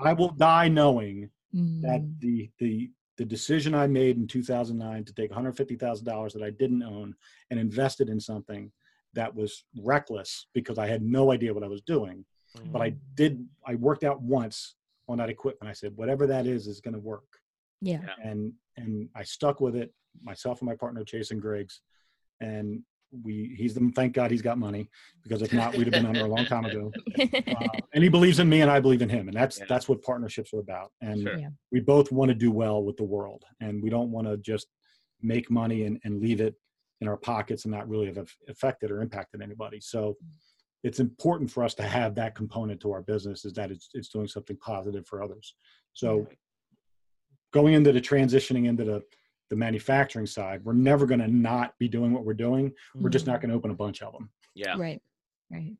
[0.00, 5.14] I will die knowing that Mm, the the the decision I made in 2009 to
[5.14, 7.14] take $150,000 that I didn't own
[7.50, 8.72] and invested in something
[9.12, 12.24] that was reckless because I had no idea what I was doing.
[12.72, 13.46] But I did.
[13.66, 14.76] I worked out once
[15.08, 15.70] on that equipment.
[15.70, 17.26] I said, whatever that is, is going to work,
[17.80, 18.00] yeah.
[18.02, 18.30] Yeah.
[18.30, 19.92] and and I stuck with it.
[20.22, 21.80] Myself and my partner Jason Griggs,
[22.40, 22.82] and
[23.22, 23.54] we.
[23.56, 23.92] He's the.
[23.94, 24.88] Thank God he's got money
[25.22, 26.90] because if not, we'd have been under a long time ago.
[27.46, 29.66] Uh, and he believes in me, and I believe in him, and that's Yeah.
[29.68, 30.90] that's what partnerships are about.
[31.00, 31.38] And Sure.
[31.38, 31.48] Yeah.
[31.70, 34.66] we both want to do well with the world and we don't want to just
[35.22, 36.54] make money and, and leave it
[37.00, 40.16] in our pockets and not really have affected or impacted anybody so
[40.82, 44.08] it's important for us to have that component to our business is that it's, it's
[44.08, 45.54] doing something positive for others
[45.92, 46.26] so
[47.52, 49.02] going into the transitioning into the
[49.50, 53.26] the manufacturing side we're never going to not be doing what we're doing we're just
[53.26, 53.42] not mm.
[53.42, 54.76] going to open a bunch of them yeah.
[54.78, 55.02] Right.
[55.50, 55.72] Right.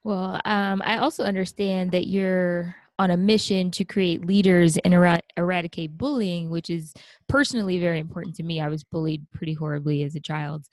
[0.04, 5.22] Well, um, I also understand that you're on a mission to create leaders and era-
[5.36, 6.92] eradicate bullying, which is
[7.28, 8.60] personally very important to me.
[8.60, 10.66] I was bullied pretty horribly as a child,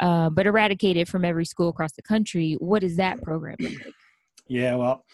[0.00, 2.56] uh, but eradicate it from every school across the country.
[2.58, 3.76] What is that program like?
[4.48, 5.04] Yeah, well,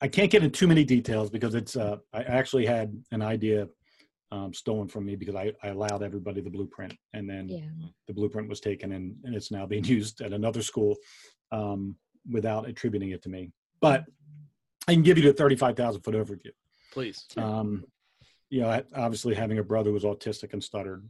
[0.00, 1.76] I can't get into too many details because it's.
[1.76, 3.68] Uh, I actually had an idea
[4.30, 7.60] um, stolen from me because I, I allowed everybody the blueprint, and then Yeah.
[8.06, 10.96] the blueprint was taken and, and it's now being used at another school
[11.52, 11.96] um,
[12.30, 13.50] without attributing it to me.
[13.80, 14.04] But
[14.86, 16.50] I can give you the thirty-five thousand foot overview.
[16.92, 17.26] Please.
[17.36, 17.84] Um,
[18.50, 21.06] you know, obviously having a brother who was autistic and stuttered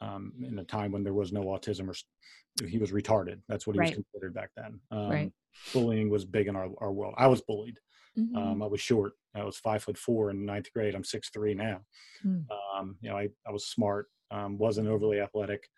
[0.00, 3.40] um, in a time when there was no autism or he was retarded.
[3.48, 3.90] That's what he Right.
[3.96, 4.80] was considered back then.
[4.90, 5.32] Um, Right.
[5.72, 7.14] Bullying was big in our, our world.
[7.18, 7.78] I was bullied.
[8.18, 8.36] Mhm.
[8.36, 9.12] Um, I was short.
[9.34, 10.94] I was five foot four in ninth grade.
[10.94, 11.80] I'm six three now.
[12.22, 12.40] Hmm.
[12.76, 14.06] Um, you know, I, I was smart.
[14.30, 15.68] Um, wasn't overly athletic.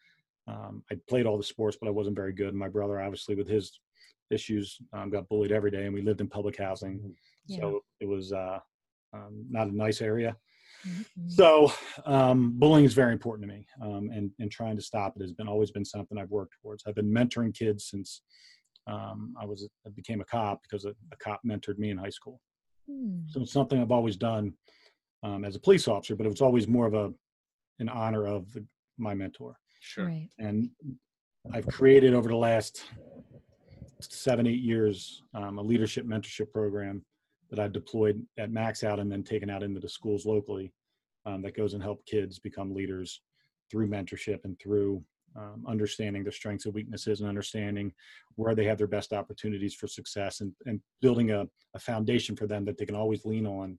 [0.47, 2.55] Um, I played all the sports, but I wasn't very good.
[2.55, 3.79] My brother, obviously, with his
[4.31, 7.15] issues, um, got bullied every day, and we lived in public housing,
[7.47, 7.59] Yeah.
[7.61, 8.59] so it was uh,
[9.13, 10.37] um, not a nice area.
[10.87, 11.31] Mhm.
[11.31, 11.71] So
[12.07, 15.33] um, bullying is very important to me, um, and and trying to stop it has
[15.33, 16.85] been always been something I've worked towards.
[16.87, 18.23] I've been mentoring kids since
[18.87, 22.11] um, I was I became a cop because a, a cop mentored me in high
[22.11, 22.41] school.
[22.89, 23.21] Hmm.
[23.29, 24.53] So it's something I've always done
[25.23, 27.13] um, as a police officer, but it was always more of a
[27.79, 28.65] in honor of the,
[28.99, 29.57] my mentor.
[29.81, 30.07] Sure.
[30.07, 30.29] Right.
[30.39, 30.71] And
[31.53, 32.85] I've created over the last
[34.01, 37.05] seven eight years um, a leadership mentorship program
[37.51, 40.73] that I've deployed at Max out and then taken out into the schools locally
[41.27, 43.21] um, that goes and help kids become leaders
[43.71, 45.03] through mentorship and through
[45.37, 47.93] um, understanding their strengths and weaknesses and understanding
[48.37, 52.47] where they have their best opportunities for success and, and building a, a foundation for
[52.47, 53.79] them that they can always lean on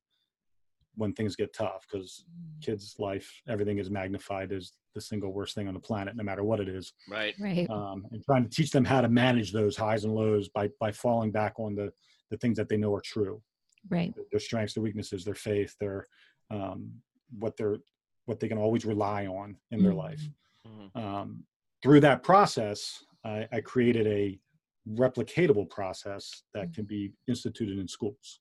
[0.96, 2.26] when things get tough because
[2.62, 6.44] kids life everything is magnified as the single worst thing on the planet no matter
[6.44, 7.34] what it is Right.
[7.40, 7.70] Right.
[7.70, 10.92] um, and trying to teach them how to manage those highs and lows by by
[10.92, 11.92] falling back on the
[12.30, 13.42] the things that they know are true
[13.90, 14.14] Right.
[14.32, 16.06] their strengths their weaknesses their faith their
[16.50, 16.92] um,
[17.40, 17.78] what they're
[18.26, 20.22] what they can always rely on in their life
[20.68, 20.96] Mhm.
[20.96, 21.44] um,
[21.82, 24.40] through that process I, I created a
[24.90, 28.40] replicatable process that can be instituted in schools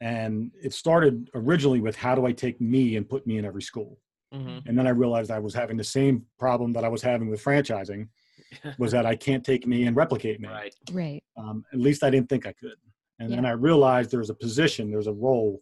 [0.00, 3.62] and it started originally with how do i take me and put me in every
[3.62, 3.98] school
[4.34, 4.66] Mhm.
[4.66, 7.42] and then i realized i was having the same problem that i was having with
[7.42, 8.08] franchising
[8.78, 10.74] was that i can't take me and replicate me Right.
[10.92, 11.22] Right.
[11.36, 12.76] um, at least i didn't think i could
[13.20, 15.60] and then i realized there's a position there's a role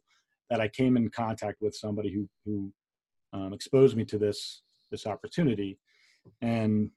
[0.50, 2.72] that i came in contact with somebody who who
[3.32, 5.78] um, exposed me to this this opportunity
[6.40, 6.90] and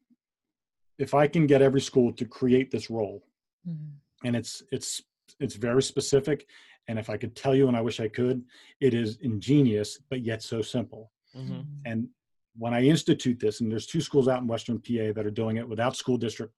[0.98, 3.24] if i can get every school to create this role
[3.68, 3.92] Mhm.
[4.24, 5.04] and it's it's
[5.40, 6.48] it's very specific
[6.88, 8.44] and if i could tell you and i wish i could
[8.80, 11.66] it is ingenious but yet so simple Mhm.
[11.86, 12.10] and
[12.58, 15.56] when I institute this, and there's two schools out in Western PA that are doing
[15.58, 16.54] it without school district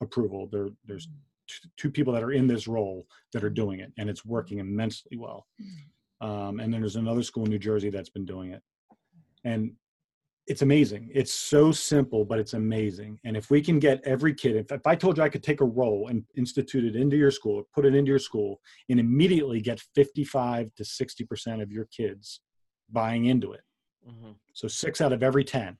[0.00, 1.06] approval, there, there's
[1.46, 4.58] t- two people that are in this role that are doing it, and it's working
[4.58, 5.46] immensely well.
[6.20, 8.62] Um, and then there's another school in New Jersey that's been doing it,
[9.44, 9.76] and
[10.46, 11.10] it's amazing.
[11.12, 13.18] It's so simple, but it's amazing.
[13.24, 15.62] And if we can get every kid, if, if I told you I could take
[15.62, 19.60] a role and institute it into your school, put it into your school, and immediately
[19.60, 22.40] get 55 to 60 percent of your kids
[22.90, 23.62] buying into it.
[24.06, 24.34] Mhm.
[24.52, 25.78] So six out of every 10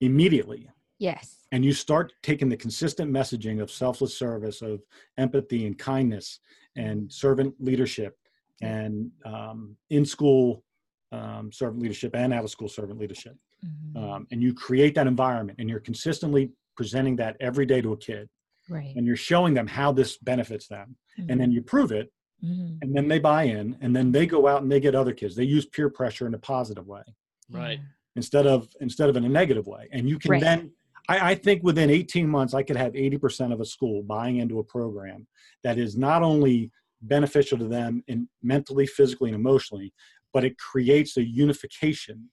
[0.00, 0.68] immediately.
[0.98, 1.46] Yes.
[1.50, 4.80] And you start taking the consistent messaging of selfless service, of
[5.18, 6.38] empathy and kindness
[6.76, 8.16] and servant leadership
[8.60, 10.64] and um, in school
[11.12, 13.36] um, servant leadership and out of school servant leadership.
[13.64, 13.96] Mhm.
[13.96, 17.96] Um, and you create that environment and you're consistently presenting that every day to a
[17.96, 18.28] kid
[18.68, 18.94] right.
[18.96, 20.96] and you're showing them how this benefits them.
[21.28, 22.10] And then you prove it
[22.42, 22.78] Mhm.
[22.82, 25.36] and then they buy in and then they go out and they get other kids.
[25.36, 27.02] They use peer pressure in a positive way.
[27.50, 27.78] Right.
[28.16, 30.40] Instead of instead of in a negative way and you can Right.
[30.40, 30.72] then
[31.08, 34.58] I, I think within 18 months i could have 80% of a school buying into
[34.60, 35.26] a program
[35.64, 36.70] that is not only
[37.02, 39.92] beneficial to them in mentally physically and emotionally
[40.32, 42.28] but it creates a unification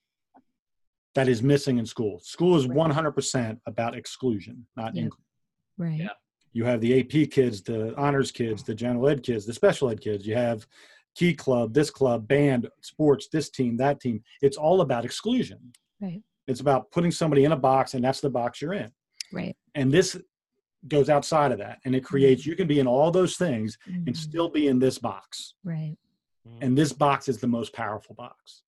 [1.16, 5.04] that is missing in school school is 100% about exclusion not Yeah.
[5.04, 5.26] inclusion
[5.78, 6.00] Right.
[6.00, 6.10] Yeah.
[6.54, 10.02] you have the ap kids the honors kids the general ed kids the special ed
[10.02, 10.66] kids you have
[11.16, 15.60] key club this club band sports this team that team it's all about exclusion
[16.02, 16.22] Right.
[16.48, 18.92] it's about putting somebody in a box and that's the box you're in
[19.32, 19.56] Right.
[19.76, 20.18] and this
[20.88, 24.06] goes outside of that and it creates you can be in all those things and
[24.08, 24.16] Mhm.
[24.16, 25.98] still be in this box Right.
[26.62, 28.64] And this box is the most powerful box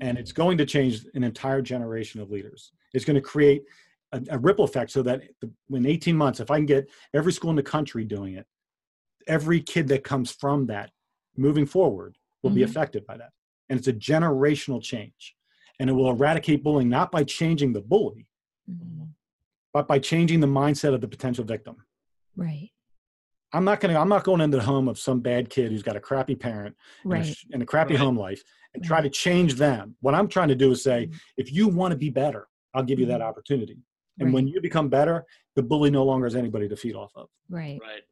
[0.00, 3.64] and it's going to change an entire generation of leaders it's going to create
[4.12, 7.32] a, a ripple effect so that the, in 18 months if i can get every
[7.32, 8.46] school in the country doing it
[9.26, 10.92] every kid that comes from that
[11.36, 12.64] moving forward will be Mhm.
[12.66, 13.32] affected by that
[13.68, 15.36] and it's a generational change
[15.80, 18.28] and it will eradicate bullying not by changing the bully
[18.70, 19.08] Mhm.
[19.72, 21.76] but by changing the mindset of the potential victim
[22.36, 22.70] Right.
[23.52, 25.82] I'm not going to i'm not going into the home of some bad kid who's
[25.82, 28.00] got a crappy parent and, a, sh- and a crappy Right.
[28.00, 28.42] home life
[28.74, 29.96] and try to change them.
[30.00, 31.18] What I'm trying to do is say, Mhm.
[31.36, 33.24] if you want to be better, I'll give you that Mhm.
[33.24, 33.76] opportunity.
[34.20, 34.34] And Right.
[34.34, 37.28] when you become better, the bully no longer has anybody to feed off of.
[37.48, 37.80] Right.
[37.82, 38.02] Right.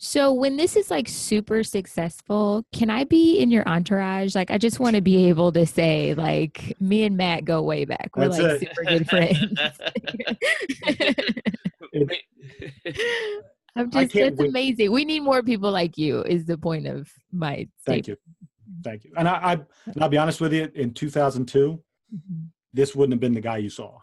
[0.00, 4.34] So when this is like super successful, can I be in your entourage?
[4.34, 7.84] Like I just want to be able to say like me and Matt go way
[7.84, 8.10] back.
[8.16, 8.68] We're That's like it.
[8.68, 9.60] super good friends.
[11.92, 13.44] It-
[13.76, 14.92] I'm just can't that's wait- amazing.
[14.92, 18.08] We need more people like you is the point of my Thank statement.
[18.08, 18.46] you.
[18.84, 19.12] Thank you.
[19.16, 19.52] And I, I,
[19.86, 21.82] and I'll be honest with you, in 2002,
[22.14, 22.48] Mhm.
[22.72, 23.98] this wouldn't have been the guy you saw.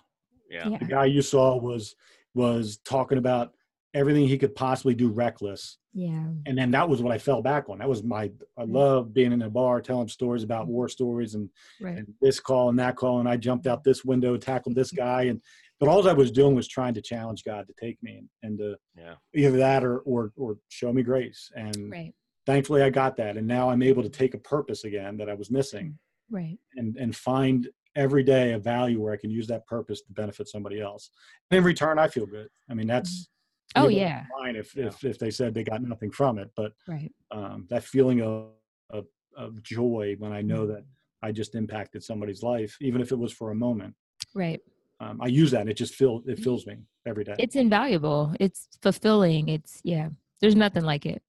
[0.49, 0.67] Yeah.
[0.69, 0.77] Yeah.
[0.77, 1.95] The guy you saw was
[2.33, 3.53] was talking about
[3.93, 5.77] everything he could possibly do reckless.
[5.93, 6.27] Yeah.
[6.45, 7.79] And then that was what I fell back on.
[7.79, 8.23] That was my
[8.57, 8.69] I Right.
[8.69, 11.49] love being in a bar telling stories about war stories and
[11.81, 11.97] Right.
[11.99, 15.23] and this call and that call and I jumped out this window, tackled this guy
[15.23, 15.41] and
[15.79, 18.57] but all I was doing was trying to challenge God to take me and, and
[18.59, 19.15] to Yeah.
[19.35, 21.51] either that or or or show me grace.
[21.55, 22.13] And Right.
[22.45, 23.37] thankfully I got that.
[23.37, 25.97] And now I'm able to take a purpose again that I was missing
[26.29, 26.57] Right.
[26.75, 30.47] and, and find every day a value where I can use that purpose to benefit
[30.47, 31.09] somebody else.
[31.51, 32.49] And in return, I feel good.
[32.69, 33.29] I mean, that's,
[33.77, 34.25] Oh you know, yeah.
[34.37, 37.11] fine if, if, if they said they got nothing from it, but Right.
[37.31, 38.51] um, that feeling of,
[38.89, 40.47] of, of joy when I Mm-hmm.
[40.47, 40.85] know that
[41.21, 43.95] I just impacted somebody's life, even if it was for a moment.
[44.33, 44.61] Right.
[44.99, 47.35] Um, I use that and it just fills, it fills me every day.
[47.37, 48.33] It's invaluable.
[48.39, 49.49] It's fulfilling.
[49.49, 50.09] It's yeah.
[50.41, 51.21] There's nothing like it.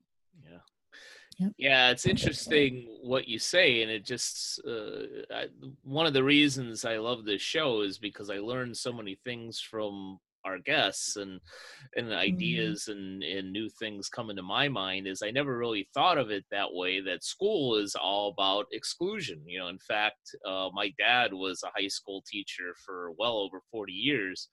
[0.44, 0.58] Yeah.
[1.38, 1.52] Yep.
[1.58, 5.46] Yeah, it's interesting what you say, and it just uh, I,
[5.82, 9.60] one of the reasons I love this show is because I learned so many things
[9.60, 11.40] from our guests and
[11.96, 16.18] and ideas and and new things come into my mind is I never really thought
[16.18, 19.42] of it that way that school is all about exclusion.
[19.46, 23.60] You know in fact uh, my dad was a high school teacher for well over
[23.70, 24.48] 40 years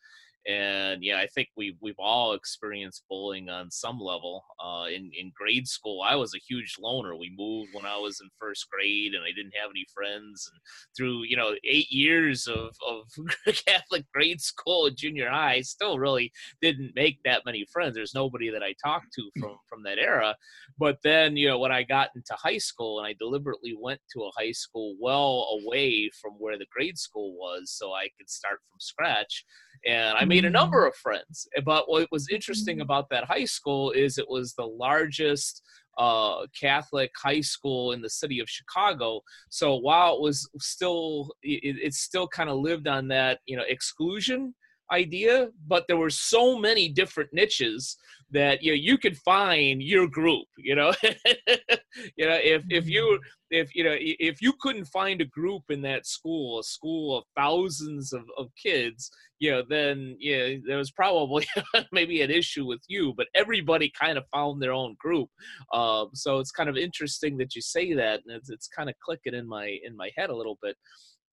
[0.47, 5.31] and yeah i think we've we've all experienced bullying on some level uh, in in
[5.35, 6.01] grade school.
[6.01, 7.15] I was a huge loner.
[7.15, 10.61] We moved when i was in first grade and i didn't have any friends and
[10.95, 13.07] through you know eight years of of
[13.65, 17.95] catholic grade school and junior high I still really didn't make that many friends.
[17.95, 20.35] There's nobody that i talked to from from that era.
[20.77, 24.23] But then you know when i got into high school and i deliberately went to
[24.23, 28.59] a high school well away from where the grade school was so i could start
[28.69, 29.45] from scratch
[29.85, 30.53] and I made a mm-hmm.
[30.53, 31.47] number of friends.
[31.55, 32.83] Eh, but what was interesting mm-hmm.
[32.83, 35.61] about that high school is it was the largest
[35.97, 39.21] uh, Catholic high school in the city of Chicago.
[39.49, 43.63] So while it was still, it, it still kind of lived on that, you know,
[43.67, 44.55] exclusion
[44.93, 47.97] idea, but there were so many different niches
[48.31, 50.45] that you know you could find your group.
[50.57, 53.19] You know, you know if if you
[53.51, 57.23] if you know if you couldn't find a group in that school, a school of
[57.35, 61.45] thousands of, of kids, you know, then yeah, there was probably
[61.91, 63.13] maybe an issue with you.
[63.15, 65.29] But everybody kind of found their own group.
[65.73, 68.95] Um, so it's kind of interesting that you say that, and it's, it's kind of
[69.03, 70.75] clicking in my in my head a little bit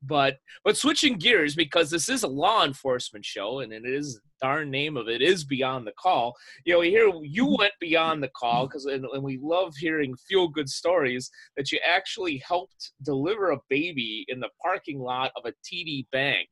[0.02, 4.70] but but switching gears because this is a law enforcement show and it is darn
[4.70, 6.34] name of it is beyond the call.
[6.64, 7.58] You know here you mm-hmm.
[7.58, 11.78] went beyond the call because and, and we love hearing feel good stories that you
[11.86, 16.48] actually helped deliver a baby in the parking lot of a td bank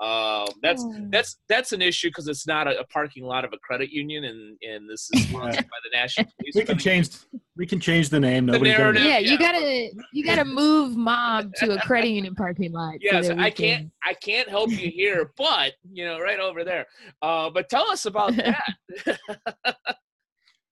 [0.00, 0.94] um, that's Oh.
[1.10, 4.24] that's that's an issue because it's not a, a parking lot of a credit union,
[4.24, 6.54] and and this is sponsored by the National Police.
[6.54, 7.08] we can change,
[7.56, 8.46] we can change the name.
[8.46, 9.02] Nobody's gonna narrative.
[9.02, 9.30] yeah, yeah.
[9.32, 12.92] you gotta you gotta move mom to a credit union parking lot.
[12.94, 13.90] so Yes, that we I can't.
[14.04, 16.86] I can't help you here, but you know, right over there.
[17.20, 19.18] Uh, but tell us about that.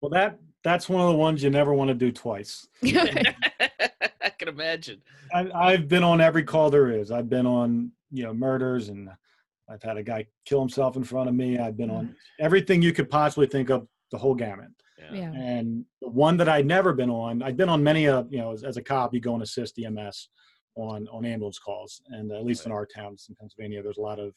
[0.00, 2.66] Well, that that's one of the ones you never want to do twice.
[2.84, 5.00] I can imagine.
[5.34, 7.10] I, I've been on every call there is.
[7.10, 9.08] I've been on you know murders, and
[9.68, 11.58] I've had a guy kill himself in front of me.
[11.58, 14.68] I've been on everything you could possibly think of, the whole gamut.
[15.12, 15.32] yeah.
[15.32, 18.52] And the one that I'd never been on, I've been on many of you know
[18.52, 20.28] as, as a cop, you go and assist EMS
[20.76, 24.18] on on ambulance calls, and at least in our towns in Pennsylvania, there's a lot
[24.18, 24.34] of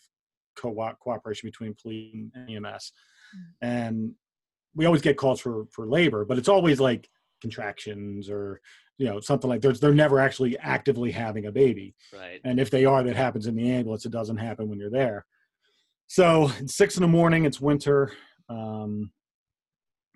[0.55, 2.91] co cooperation between police and EMS,
[3.35, 3.41] mm.
[3.61, 4.11] and
[4.75, 7.09] we always get calls for for labor, but it's always like
[7.41, 8.61] contractions or
[8.97, 12.41] you know something like there's they're never actually actively having a baby Right.
[12.43, 15.25] and if they are that happens in the ambulance it doesn't happen when you're there
[16.07, 18.11] so it's six in the morning it's winter
[18.49, 19.11] um,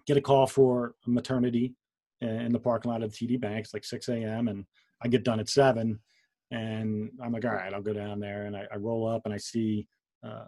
[0.08, 1.76] get a call for maternity
[2.22, 4.66] in the parking lot of the td bank it's like 6 a.m and
[5.02, 6.00] i get done at 7
[6.52, 9.34] and i'm like all right i'll go down there and i, I roll up and
[9.34, 9.88] i see
[10.26, 10.46] uh,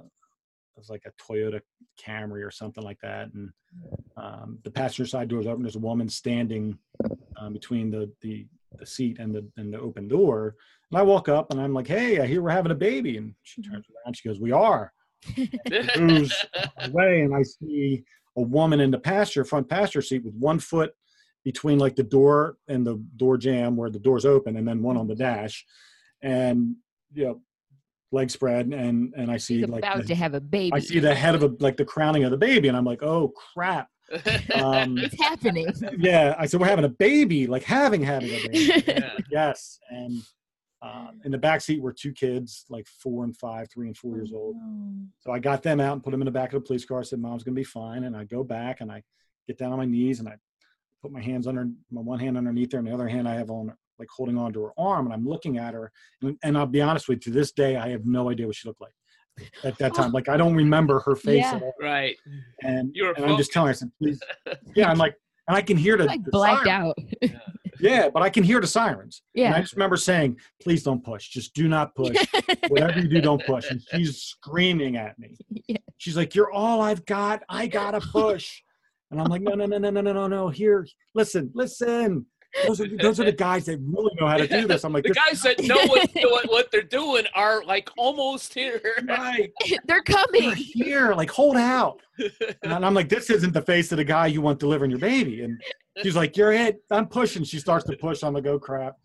[0.78, 1.60] it's like a toyota
[2.04, 3.50] camry or something like that and
[4.18, 6.78] um, the passenger side door is open there's a woman standing
[7.38, 8.46] um, between the, the
[8.78, 10.56] the seat and the and the open door
[10.92, 13.34] and I walk up and I'm like, "Hey, I hear we're having a baby." And
[13.44, 14.16] she turns around.
[14.16, 14.94] She goes, "We are."
[15.98, 16.46] Moves
[16.80, 18.04] away, and I see
[18.38, 20.94] a woman in the passenger front passenger seat with one foot
[21.44, 24.98] between like the door and the door jam where the door's open, and then one
[24.98, 25.66] on the dash,
[26.22, 26.76] and
[27.14, 27.42] you know,
[28.16, 30.74] leg spread, and and I see He's like about the- to have a baby.
[30.74, 33.04] I see the head of a like the crowning of the baby, and I'm like,
[33.04, 33.88] "Oh crap."
[34.54, 35.68] Um, It's happening.
[35.98, 38.84] yeah, I said we're having a baby, like having having a baby.
[38.88, 39.18] Yeah.
[39.32, 40.22] yes, and
[40.82, 44.16] um, in the back seat were two kids, like four and five, three and four
[44.16, 44.56] years old.
[45.20, 47.00] So I got them out and put them in the back of the police car.
[47.00, 49.02] I said, "Mom's gonna be fine." And I go back and I
[49.48, 50.36] get down on my knees and I
[51.02, 53.50] put my hands under my one hand underneath her, and the other hand I have
[53.52, 55.92] on like holding onto her arm, and I'm looking at her.
[56.22, 58.56] And, and I'll be honest with you, to this day, I have no idea what
[58.56, 58.94] she looked like
[59.64, 60.12] at that time.
[60.12, 61.56] Like I don't remember her face Yeah.
[61.56, 61.74] at all.
[61.82, 62.16] right.
[62.64, 64.20] And, You were and I'm just telling her, I said, "Please."
[64.76, 65.16] Yeah, I'm like,
[65.48, 66.88] and I can hear the like the blacked siren.
[66.90, 66.96] out.
[67.82, 69.22] Yeah, but I can hear the sirens.
[69.34, 69.48] Yeah.
[69.48, 71.28] And I just remember saying, please don't push.
[71.28, 72.16] Just do not push.
[72.70, 73.70] Whatever you do, don't push.
[73.70, 75.36] And she's screaming at me.
[75.68, 75.78] Yeah.
[75.98, 77.42] She's like, You're all I've got.
[77.50, 78.62] I gotta push.
[79.12, 80.50] And I'm like, No, no, no, no, no, no, no, no.
[80.50, 82.26] Here, listen, listen.
[82.66, 84.84] Those are those are the guys that really know how to do this.
[84.84, 88.82] I'm like, the guys that know what, what what they're doing are like almost here.
[89.08, 90.54] right, They're they're coming.
[90.56, 92.02] here, like hold out.
[92.64, 95.42] And I'm like, this isn't the face of the guy you want delivering your baby.
[95.44, 95.62] And
[96.02, 96.82] she's like, you're it.
[96.92, 97.44] I'm pushing.
[97.44, 98.96] She starts to push on the go crap.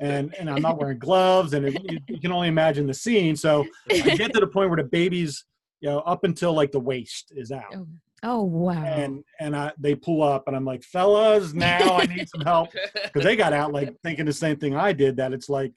[0.00, 3.36] And and I'm not wearing gloves, and it, you, you can only imagine the scene.
[3.36, 5.44] So I get to the point where the baby's,
[5.80, 7.74] you know, up until like the waist is out.
[7.76, 7.86] Oh,
[8.22, 8.72] oh wow.
[8.84, 12.70] And and I they pull up and I'm like, fellas, now I need some help.
[13.04, 15.72] Because they got out like thinking the same thing I did, that it's like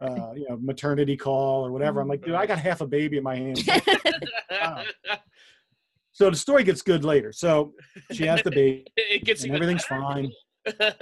[0.00, 2.00] uh, you know, maternity call or whatever.
[2.00, 3.68] I'm like, dude, I got half a baby in my hands.
[4.50, 4.84] Wow.
[6.12, 7.32] So the story gets good later.
[7.32, 7.72] So
[8.12, 10.30] she has the baby it gets and even everything's fine.
[10.78, 10.96] better.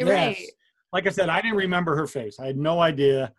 [0.00, 0.36] Right.
[0.38, 0.50] Yes.
[0.92, 2.38] Like I said, I didn't remember her face.
[2.40, 3.32] I had no idea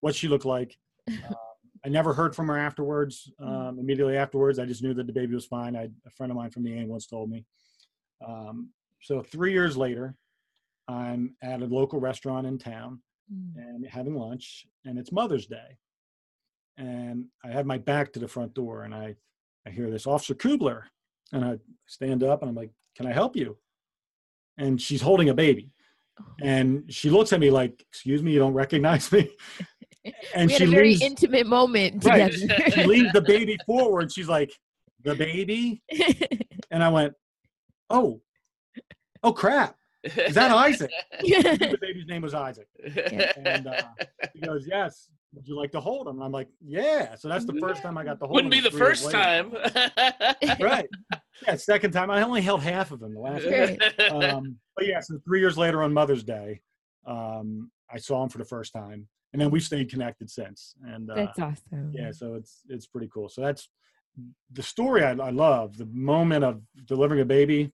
[0.00, 0.76] what she looked like.
[1.08, 1.36] Um,
[1.84, 3.30] I never heard from her afterwards.
[3.40, 5.74] Um, immediately afterwards, I just knew that the baby was fine.
[5.76, 7.44] I, a friend of mine from the ambulance told me.
[8.26, 8.70] Um,
[9.00, 10.14] so three years later,
[10.88, 13.00] I'm at a local restaurant in town
[13.32, 13.56] Mm.
[13.56, 15.78] and having lunch, and it's Mother's Day.
[16.76, 19.14] And I have my back to the front door, and I,
[19.64, 20.86] I hear this Officer Cubbler,
[21.32, 23.56] and I stand up, and I'm like, "Can I help you?"
[24.58, 25.70] And she's holding a baby,
[26.20, 26.24] Oh.
[26.42, 29.30] and she looks at me like, "Excuse me, you don't recognize me?"
[30.34, 32.32] And we had she a very leans, intimate moment Right.
[32.32, 32.70] together.
[32.74, 34.10] she leans the baby forward.
[34.12, 34.52] She's like,
[35.04, 35.82] "The baby,"
[36.70, 37.14] and I went,
[37.90, 38.20] "Oh,
[39.22, 39.76] oh crap!
[40.02, 40.90] Is that Isaac?"
[41.20, 42.66] the baby's name was Isaac.
[43.36, 43.82] And uh,
[44.34, 45.08] he goes, "Yes.
[45.34, 47.96] Would you like to hold him?" And I'm like, "Yeah." So that's the first time
[47.96, 48.64] I got to hold Wouldn't be him.
[48.64, 49.50] the three years first later.
[49.62, 50.56] time.
[50.60, 50.88] right?
[51.46, 52.10] Yeah, second time.
[52.10, 53.44] I only held half of him the last.
[53.44, 54.22] time.
[54.22, 56.60] Um, but yeah, so three years later on Mother's Day,
[57.06, 60.74] um, I saw him for the first time, and then we've stayed connected since.
[60.86, 61.92] And uh, That's awesome.
[61.94, 63.28] yeah, so it's it's pretty cool.
[63.28, 63.68] So that's
[64.52, 65.76] the story I, I love.
[65.78, 67.72] The moment of delivering a baby.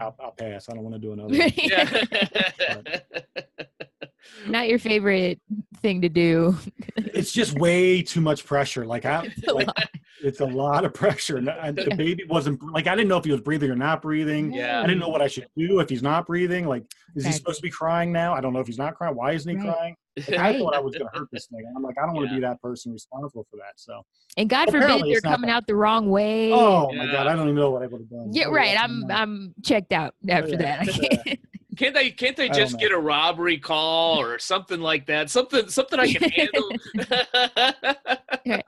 [0.00, 0.68] I'll, I'll pass.
[0.68, 1.38] I don't want to do another.
[1.38, 2.84] one.
[4.48, 5.40] Not your favorite
[5.76, 6.56] thing to do.
[6.96, 8.84] it's just way too much pressure.
[8.86, 9.88] Like I, A like, lot.
[10.22, 11.36] It's a lot of pressure.
[11.36, 14.02] And and the baby wasn't like I didn't know if he was breathing or not
[14.02, 14.52] breathing.
[14.52, 14.80] Yeah.
[14.82, 16.66] I didn't know what I should do if he's not breathing.
[16.66, 18.34] Like, is he supposed to be crying now?
[18.34, 19.14] I don't know if he's not crying.
[19.14, 19.74] Why isn't he Right.
[19.74, 19.96] crying?
[20.28, 21.60] Like, I thought I was going to hurt this thing.
[21.64, 22.40] And I'm like, I don't want to Yeah.
[22.40, 23.74] be that person responsible for that.
[23.76, 24.02] So,
[24.36, 26.52] And God forbid Apparently they're coming that- out the wrong way.
[26.52, 28.30] oh my god, I don't even know what I would have done.
[28.32, 28.76] yeah, I right.
[28.80, 29.10] I'm him.
[29.10, 30.84] I'm checked out after Yeah.
[30.84, 31.38] that.
[31.76, 32.10] Can't they?
[32.10, 35.30] Can't they just get a robbery call or something like that?
[35.30, 36.68] Something, something I can handle.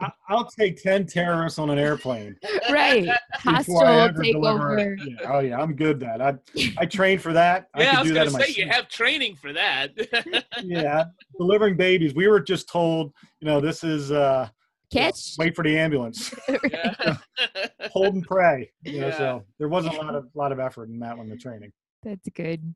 [0.01, 2.37] I- I'll take ten terrorists on an airplane
[2.70, 3.05] right.
[3.45, 4.97] before Hostile takeover.
[5.05, 6.41] Yeah, oh yeah, I'm good at that.
[6.57, 7.68] I I trained for that.
[7.74, 9.91] I yeah, could I was gonna say you have training for that.
[10.62, 11.05] yeah,
[11.39, 12.14] delivering babies.
[12.14, 14.49] We were just told, you know, this is uh
[14.93, 15.37] Catch.
[15.39, 17.16] wait for the ambulance, Yeah.
[17.93, 18.70] hold and pray.
[18.83, 19.18] You know, Yeah.
[19.18, 21.72] so there wasn't a lot of lot of effort in that one, the training.
[22.03, 22.74] That's good.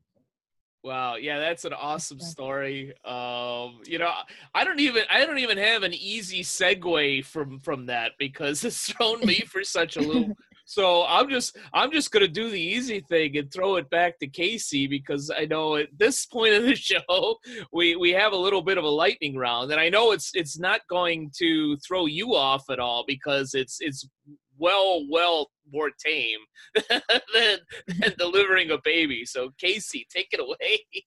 [0.85, 2.93] Wow, yeah, that's an awesome story.
[3.03, 4.11] Um, you know,
[4.53, 8.91] I don't even I don't even have an easy segue from from that because it's
[8.91, 10.37] thrown me for such a loop.
[10.67, 14.27] So I'm just I'm just gonna do the easy thing and throw it back to
[14.27, 17.35] Casey because I know at this point of the show
[17.71, 20.57] we we have a little bit of a lightning round and I know it's it's
[20.57, 24.09] not going to throw you off at all because it's it's
[24.57, 26.39] well well more tame
[26.89, 27.01] than,
[27.87, 29.25] than delivering a baby.
[29.25, 31.03] So Casey, take it away.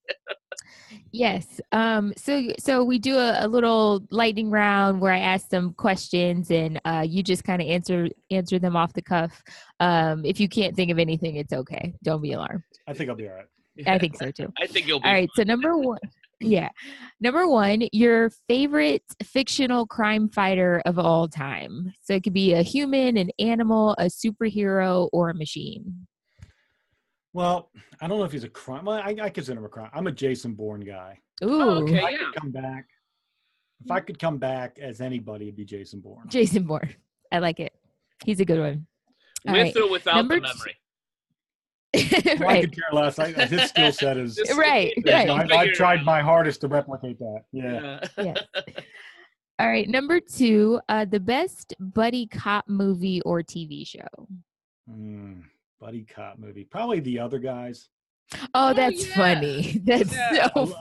[1.13, 1.61] Yes.
[1.73, 2.13] Um.
[2.17, 6.81] So so we do a, a little lightning round where I ask some questions and
[6.85, 9.43] uh, you just kind of answer answer them off the cuff.
[9.81, 10.25] Um.
[10.25, 11.95] If you can't think of anything, it's okay.
[12.03, 12.63] Don't be alarmed.
[12.87, 13.47] I think I'll be all right.
[13.87, 14.53] I think so too.
[14.61, 15.31] I think you'll be All right.
[15.35, 15.99] So number one.
[16.41, 16.71] Yeah.
[17.21, 21.93] Number one, your favorite fictional crime fighter of all time.
[22.03, 26.07] So it could be a human, an animal, a superhero, or a machine.
[27.33, 27.71] Well,
[28.01, 28.85] I don't know if he's a crime.
[28.85, 29.91] Well, I, I consider him a crime.
[29.93, 31.19] I'm a Jason Bourne guy.
[31.45, 31.99] Ooh, oh, okay.
[31.99, 32.19] If I yeah.
[32.19, 32.87] could come back,
[33.85, 34.07] if I mm-hmm.
[34.07, 36.29] could come back as anybody, it'd be Jason Bourne.
[36.29, 36.95] Jason Bourne.
[37.31, 37.73] I like it.
[38.25, 38.87] He's a good one.
[39.47, 39.77] All with right.
[39.77, 40.77] or without Number the t- memory.
[42.41, 43.19] Well, I could care less.
[43.19, 44.39] I, his skill set is.
[44.57, 45.31] Right, just right.
[45.31, 47.41] I've, I've tried my hardest to replicate that.
[47.53, 48.01] Yeah.
[48.17, 48.25] Yeah.
[48.25, 48.45] Yes.
[49.61, 49.89] All right.
[49.89, 54.29] Number two, uh, the best buddy cop movie or TV show.
[54.91, 55.43] Mm,
[55.81, 56.65] buddy cop movie.
[56.65, 57.89] Probably the other guys.
[58.35, 59.15] Oh, Oh, that's yeah.
[59.17, 59.81] funny.
[59.85, 60.49] That's Yeah.
[60.55, 60.75] so.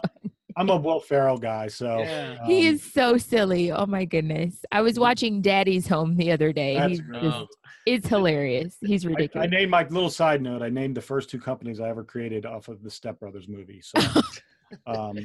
[0.57, 2.45] I'm a Will Ferrell guy, so Yeah.
[2.45, 3.72] He um, is so silly.
[3.72, 4.63] Oh my goodness.
[4.72, 6.76] I was watching Daddy's Home the other day.
[6.78, 7.22] That's He's great.
[7.22, 7.47] just, Oh.
[7.88, 8.78] It's hilarious.
[8.82, 9.52] He's I, I ridiculous.
[9.52, 10.62] named my little side note.
[10.62, 13.82] I named the first two companies I ever created off of the Step Brothers movie.
[13.82, 14.00] So
[14.88, 15.18] um,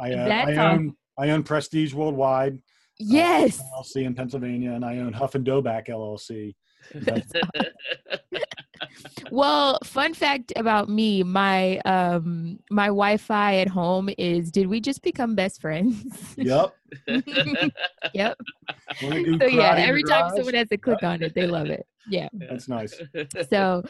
[0.00, 2.58] I, uh, I own I own Prestige Worldwide
[2.98, 3.60] yes.
[3.76, 6.54] LLC in Pennsylvania, and I own Huff and Doback LLC
[9.30, 15.02] well, fun fact about me, my um my Wi-Fi at home is did we just
[15.02, 16.34] become best friends?
[16.36, 16.74] Yep.
[18.14, 18.36] yep.
[19.00, 20.36] So yeah, every time garage?
[20.36, 21.86] someone has to click on it, they love it.
[22.08, 22.28] Yeah.
[22.32, 23.00] That's nice.
[23.50, 23.82] So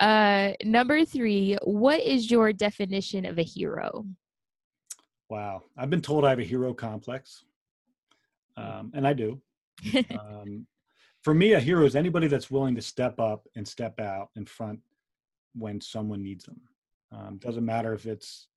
[0.00, 4.04] uh number 3, what is your definition of a hero?
[5.28, 5.64] Wow.
[5.76, 7.44] I've been told I have a hero complex.
[8.56, 9.40] Um, and I do.
[10.20, 10.66] Um,
[11.22, 14.44] for me, a hero is anybody that's willing to step up and step out in
[14.44, 14.80] front
[15.54, 16.60] when someone needs them.
[17.12, 18.48] Um, doesn't matter if it's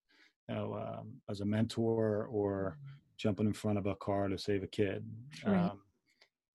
[0.50, 2.78] you know um, as a mentor or
[3.18, 5.06] jumping in front of a car to save a kid.
[5.46, 5.56] Right.
[5.56, 5.82] Um,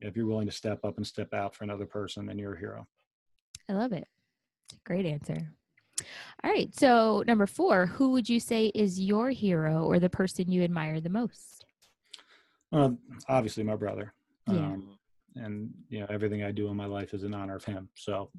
[0.01, 2.59] if you're willing to step up and step out for another person, then you're a
[2.59, 2.87] hero.
[3.69, 4.07] I love it.
[4.85, 5.53] Great answer.
[6.43, 6.75] All right.
[6.75, 11.01] So, number four, who would you say is your hero or the person you admire
[11.01, 11.65] the most?
[12.73, 12.91] Uh,
[13.29, 14.15] obviously, my brother.
[14.49, 14.55] Yeah.
[14.55, 14.99] Um,
[15.37, 17.89] and you know everything I do in my life is in honor of him.
[17.97, 18.31] So,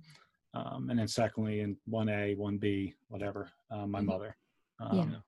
[0.53, 4.05] um, and then secondly, in one A, one B, whatever, uh, my Mhm.
[4.05, 4.35] mother.
[4.79, 5.19] Um, Yeah.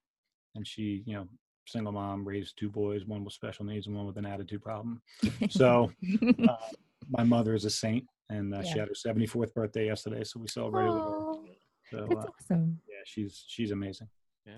[0.55, 1.27] And she, you know,
[1.67, 5.01] single mom, raised two boys, one with special needs and one with an attitude problem.
[5.49, 5.91] So,
[6.47, 6.57] uh,
[7.09, 10.47] my mother is a saint, and uh, she had her 74th birthday yesterday, so we
[10.47, 11.25] celebrated with her.
[11.91, 12.79] So, that's uh, awesome.
[12.87, 14.09] yeah, she's she's amazing.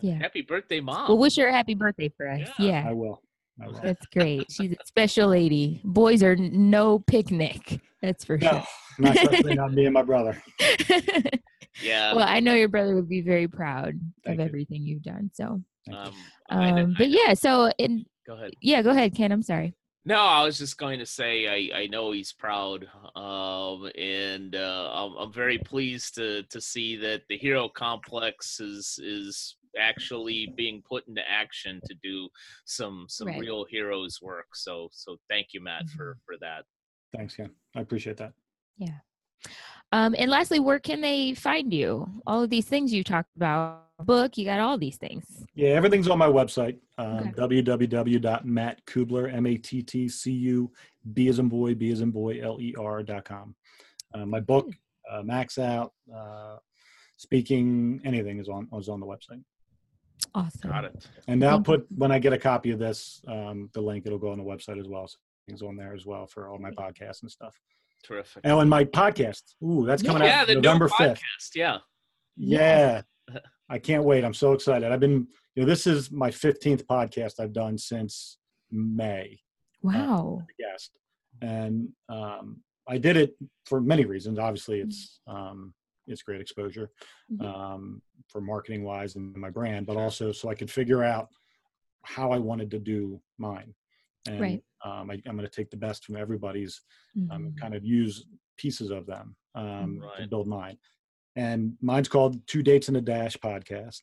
[0.02, 0.16] Yeah.
[0.16, 1.08] Happy birthday, mom.
[1.10, 2.50] Well, wish her a happy birthday for us.
[2.60, 2.66] Yeah.
[2.84, 2.90] Yeah.
[2.90, 3.22] I will.
[3.64, 3.80] I will.
[3.82, 4.52] That's great.
[4.52, 5.82] She's a special lady.
[5.84, 7.80] Boys are no picnic.
[8.02, 8.64] That's for No,
[9.00, 10.42] not especially not me and my brother.
[11.82, 12.14] yeah.
[12.14, 13.94] well, I know your brother would be very proud
[14.26, 14.46] Thank of you.
[14.46, 15.32] everything you've done.
[15.34, 16.12] So, um,
[16.50, 17.34] um, but yeah.
[17.34, 18.52] So, in Go ahead.
[18.62, 19.32] yeah, go ahead, Ken.
[19.32, 19.74] I'm sorry.
[20.08, 24.92] No, I was just going to say I, I know he's proud, um, and uh,
[24.94, 30.82] I'm, I'm very pleased to to see that the hero complex is is actually being
[30.88, 32.30] put into action to do
[32.66, 33.40] some some Right.
[33.40, 34.56] real heroes work.
[34.56, 36.66] So so thank you, Matt, for for that.
[37.16, 37.52] Thanks, Ken.
[37.76, 38.34] I appreciate that.
[38.78, 39.00] Yeah.
[39.92, 42.08] Um, and lastly, where can they find you?
[42.28, 43.82] All of these things you talked about.
[44.00, 45.24] Book, you got all these things.
[45.54, 47.32] Yeah, everything's on my website, um, Okay.
[47.32, 50.72] www.mattcubbler, M-A-T-T-C-U,
[51.14, 53.56] B as in boy, B as in boy, L-E-R dot com.
[54.14, 54.68] Uh, my book,
[55.10, 56.58] uh, Max Out, uh,
[57.16, 59.42] speaking, anything is on is on the website.
[60.34, 60.70] Awesome.
[60.70, 61.08] Got it.
[61.28, 64.32] And I'll put when I get a copy of this, um, the link it'll go
[64.32, 65.08] on the website as well.
[65.08, 67.56] So things on there as well for all my podcasts and stuff.
[68.04, 68.42] Terrific.
[68.46, 69.42] Oh, and my podcast.
[69.64, 71.20] Ooh, that's coming yeah, out the November fifth.
[71.20, 71.56] podcast.
[71.56, 71.78] Yeah.
[72.36, 73.02] Yeah.
[73.70, 74.24] I can't wait.
[74.24, 74.92] I'm so excited.
[74.92, 78.38] I've been, you know, this is my 15th podcast I've done since
[78.72, 79.40] May,
[79.82, 80.44] Wow.
[80.60, 80.92] guest.
[81.42, 83.36] And um, I did it
[83.66, 84.38] for many reasons.
[84.38, 85.74] Obviously, it's um,
[86.08, 86.92] it's great exposure
[87.32, 87.46] Mhm.
[87.46, 91.30] um, for marketing wise and my brand, but also so I could figure out
[92.04, 93.74] how I wanted to do mine.
[94.28, 94.64] And Right.
[94.84, 96.82] um, I, I'm going to take the best from everybody's
[97.16, 97.36] um, Mhm.
[97.48, 98.26] and kind of use
[98.58, 100.78] pieces of them um, to build mine.
[101.36, 104.02] And mine's called Two Dates in a Dash podcast,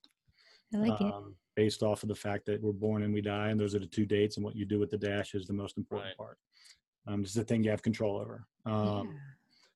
[0.75, 1.13] I like it.
[1.13, 3.79] um, based off of the fact that we're born and we die, and those are
[3.79, 6.17] the two dates, and what you do with the dash is the most important Right.
[6.17, 6.39] part.
[7.07, 8.47] Um, it's the thing you have control over.
[8.65, 9.13] Um, Yeah.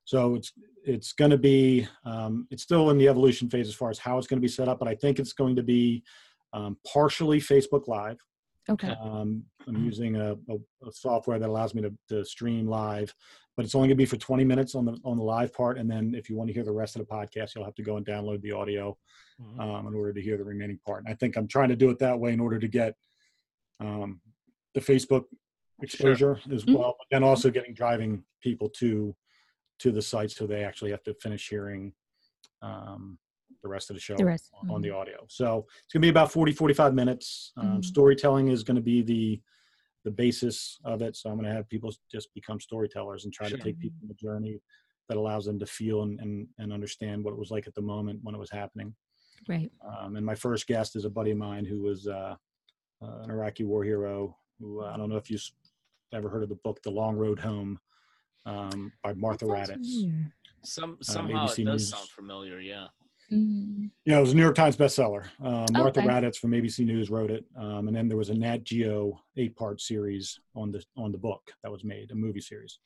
[0.07, 0.53] So it's
[0.85, 4.17] it's going to be um, it's still in the evolution phase as far as how
[4.19, 6.03] it's going to be set up, but I think it's going to be
[6.53, 8.17] um, partially Facebook Live.
[8.71, 8.95] Okay.
[9.03, 10.55] Um, I'm using a, a,
[10.89, 13.13] a software that allows me to, to stream live,
[13.57, 15.77] but it's only going to be for 20 minutes on the on the live part,
[15.77, 17.83] and then if you want to hear the rest of the podcast, you'll have to
[17.83, 18.97] go and download the audio
[19.43, 19.61] Mhm.
[19.61, 21.05] um, in order to hear the remaining part.
[21.05, 22.95] And I think I'm trying to do it that way in order to get
[23.81, 24.21] um,
[24.73, 25.25] the Facebook
[25.83, 26.79] exposure as Mhm.
[26.79, 29.15] well, and also getting driving people to
[29.79, 31.93] to the site so they actually have to finish hearing
[32.63, 33.19] um,
[33.63, 34.51] the rest of the show The rest.
[34.55, 34.97] on- on the Mhm.
[34.97, 35.27] audio.
[35.29, 37.53] So it's going to be about 40, 45 minutes.
[37.57, 37.85] Um, Mhm.
[37.85, 39.43] Storytelling is going to be the
[40.05, 41.17] the basis of it.
[41.17, 43.59] So I'm going to have people just become storytellers and try Sure.
[43.59, 44.63] to take people on a journey
[45.09, 47.83] that allows them to feel and, and, and understand what it was like at the
[47.83, 48.95] moment when it was happening.
[49.49, 49.73] Right.
[49.85, 52.37] Um, and my first guest is a buddy of mine who was uh,
[53.03, 54.39] uh, an Iraqi war hero.
[54.61, 55.43] Who uh, I don't know if you've
[56.13, 57.81] ever heard of the book "The Long Road Home"
[58.47, 60.01] um, by Martha That sounds Raddatz.
[60.01, 60.33] familiar.
[60.65, 61.89] Some somehow it ABC does News.
[61.91, 62.61] sound familiar.
[62.61, 62.87] Yeah.
[63.33, 63.91] Mm.
[64.05, 65.27] Yeah, it was a New York Times bestseller.
[65.43, 66.09] Um, Martha Okay.
[66.09, 69.81] Raddatz from ABC News wrote it, um, and then there was a Nat Geo eight-part
[69.81, 72.79] series on the on the book that was made, a movie series,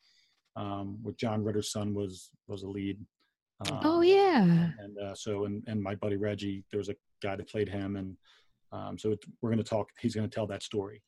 [0.55, 2.99] um, with John Ritter's son was was a lead.
[3.69, 4.71] Um, Oh yeah.
[4.79, 7.95] and uh, so and and my buddy Reggie, there was a guy that played him,
[7.95, 8.17] and
[8.71, 9.89] um, so it, we're going to talk.
[9.99, 11.03] He's going to tell that story.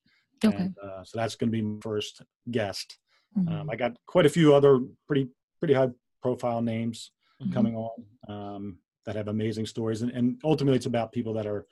[0.46, 0.56] Okay.
[0.56, 3.00] And, uh, so that's going to be my first guest.
[3.38, 3.52] Mhm.
[3.62, 5.30] Um, I got quite a few other pretty
[5.60, 5.90] pretty high
[6.22, 7.12] profile names
[7.42, 7.52] Mhm.
[7.54, 11.68] coming on um, that have amazing stories, and, and ultimately it's about people that are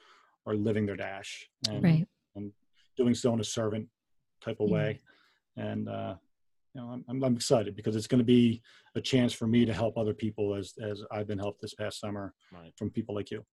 [0.46, 2.08] are living their dash and Right.
[2.98, 3.88] doing so in a servant
[4.42, 4.74] type of Yeah.
[4.76, 5.00] way.
[5.56, 6.18] And uh,
[6.74, 8.62] you know, I'm, I'm, I'm excited because it's going to be
[8.96, 12.00] a chance for me to help other people as as I've been helped this past
[12.00, 12.74] summer Right.
[12.78, 13.46] from people like you.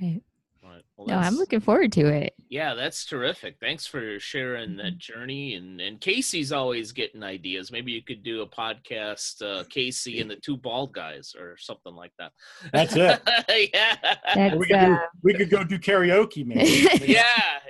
[0.00, 0.22] Right.
[0.68, 0.82] Right.
[0.96, 2.34] Well, No, I'm looking forward to it.
[2.48, 3.56] Yeah, that's terrific.
[3.60, 4.76] Thanks for sharing Mm-hmm.
[4.78, 5.54] that journey.
[5.54, 7.70] And and Casey's always getting ideas.
[7.70, 11.94] Maybe you could do a podcast, uh, Casey and the two bald guys, or something
[11.94, 12.32] like that.
[12.72, 13.20] That's it.
[13.74, 13.96] yeah.
[14.34, 16.64] That's, we could do, uh, we could go do karaoke, man.
[17.06, 17.22] yeah,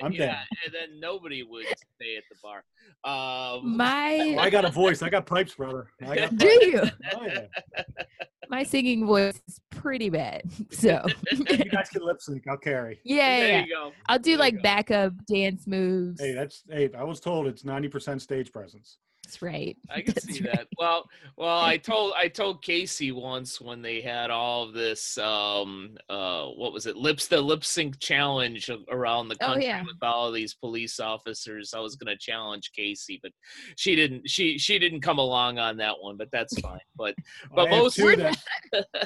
[0.03, 0.37] I'm yeah, down.
[0.65, 2.65] and then nobody would stay at the bar.
[3.05, 5.03] Um, my I got a voice.
[5.03, 5.89] I got pipes, brother.
[6.07, 6.83] I got do you?
[7.15, 7.83] Oh, yeah.
[8.49, 10.43] My singing voice is pretty bad.
[10.71, 12.45] So You guys can lip sync.
[12.49, 13.01] I'll carry.
[13.05, 13.65] yeah, there yeah.
[13.65, 13.93] you go.
[14.07, 16.21] I'll do There like backup dance moves.
[16.21, 16.91] Hey, that's hey.
[16.97, 18.99] I was told it's ninety percent stage presence.
[19.27, 19.77] That's right.
[19.91, 20.53] I can That's see right.
[20.57, 20.69] that.
[20.79, 25.97] Well, well, I told I told Casey once when they had all of this um
[26.09, 29.83] uh what was it lips the lip sync challenge around the Oh, country yeah.
[29.83, 31.75] with all these police officers.
[31.75, 33.33] I was gonna challenge Casey, but
[33.77, 34.31] she didn't.
[34.31, 36.79] She she didn't come along on that one, but that's fine.
[36.97, 37.17] But
[37.55, 38.39] But I most- We're that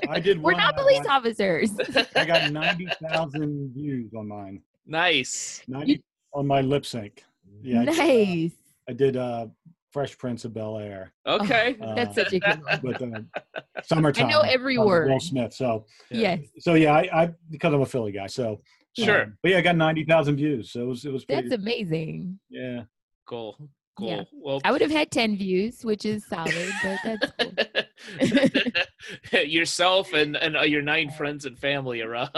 [0.09, 0.43] I did.
[0.43, 1.71] We're not police got- officers.
[2.15, 4.61] I got ninety thousand views on mine.
[4.87, 5.63] nice.
[5.67, 6.03] Ninety
[6.35, 7.25] on my lip sync.
[7.63, 8.53] Yeah, I did, uh, nice.
[8.89, 9.47] I did uh,
[9.93, 11.77] Fresh Prince of Bel Air Okay.
[11.81, 12.81] Uh, That's such a good one.
[12.83, 14.31] with uh, summertime.
[14.47, 15.11] every uh, with word.
[15.11, 15.53] Will Smith.
[15.53, 16.41] So Yes.
[16.61, 18.27] so yeah, I, I because I'm a Philly guy.
[18.27, 18.61] So
[18.99, 19.23] Sure.
[19.23, 20.73] um, but yeah, I got ninety thousand views.
[20.73, 21.49] So it was it was pretty.
[21.49, 22.39] That's amazing.
[22.49, 22.83] yeah.
[23.27, 23.57] Cool.
[23.99, 24.09] Cool.
[24.09, 24.23] Yeah.
[24.33, 27.53] Well, I would have had 10 views, which is solid, but that's cool.
[29.33, 32.31] yourself and and uh, your nine friends and family around.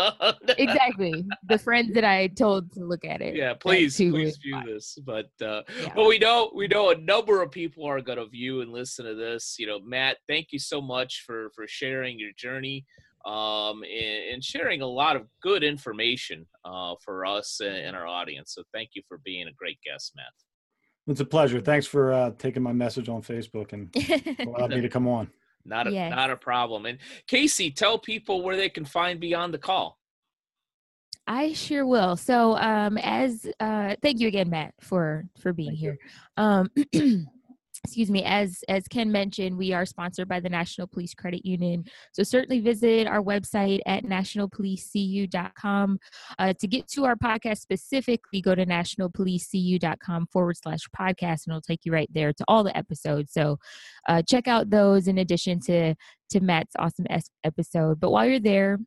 [0.59, 1.25] exactly.
[1.49, 3.35] The friends that I told to look at it.
[3.37, 4.67] yeah, please, too please view fine.
[4.67, 4.99] this.
[5.05, 5.93] But uh, Yeah.
[5.95, 9.05] but we know we know a number of people are going to view and listen
[9.05, 9.57] to this.
[9.59, 12.85] You know, Matt, thank you so much for for sharing your journey
[13.25, 18.07] um and, and sharing a lot of good information uh for us and, and our
[18.07, 18.53] audience.
[18.55, 20.33] So thank you for being a great guest, Matt.
[21.07, 21.61] It's a pleasure.
[21.61, 23.91] Thanks for uh, taking my message on Facebook and
[24.47, 25.29] allowed me to come on.
[25.65, 26.11] Not a Yes.
[26.11, 26.87] not a problem.
[26.87, 29.99] And Casey, tell people where they can find Beyond the Call.
[31.27, 32.17] I sure will.
[32.17, 35.91] So, um, as uh, thank you again, Matt, for for being Thank you.
[35.91, 35.99] here.
[36.37, 36.71] Um,
[37.85, 38.23] excuse me.
[38.25, 41.85] As as Ken mentioned, we are sponsored by the National Police Credit Union.
[42.13, 45.99] So certainly visit our website at nationalpolicecu.com.
[46.39, 51.61] Uh, to get to our podcast specifically, go to nationalpolicecu.com forward slash podcast, and it'll
[51.61, 53.33] take you right there to all the episodes.
[53.33, 53.59] So
[54.09, 55.95] uh, check out those in addition to
[56.31, 57.07] to Matt's awesome
[57.45, 58.01] episode.
[58.01, 58.79] But while you're there,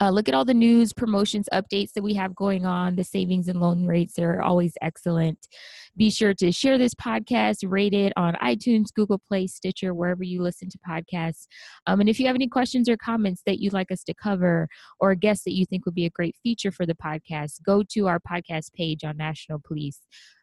[0.00, 2.96] uh, look at all the news, promotions, updates that we have going on.
[2.96, 5.48] The savings and loan rates are always excellent.
[5.96, 10.42] Be sure to share this podcast, rate it on iTunes, Google Play, Stitcher, wherever you
[10.42, 11.46] listen to podcasts.
[11.86, 14.68] Um, and if you have any questions or comments that you'd like us to cover
[15.00, 17.82] or a guest that you think would be a great feature for the podcast, go
[17.90, 20.00] to our podcast page on National Police.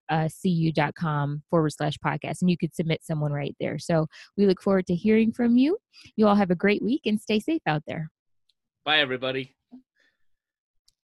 [0.10, 4.62] Uh, cu.com forward slash podcast and you could submit someone right there so we look
[4.62, 5.78] forward to hearing from you
[6.16, 8.10] you all have a great week and stay safe out there
[8.88, 9.57] Bye everybody.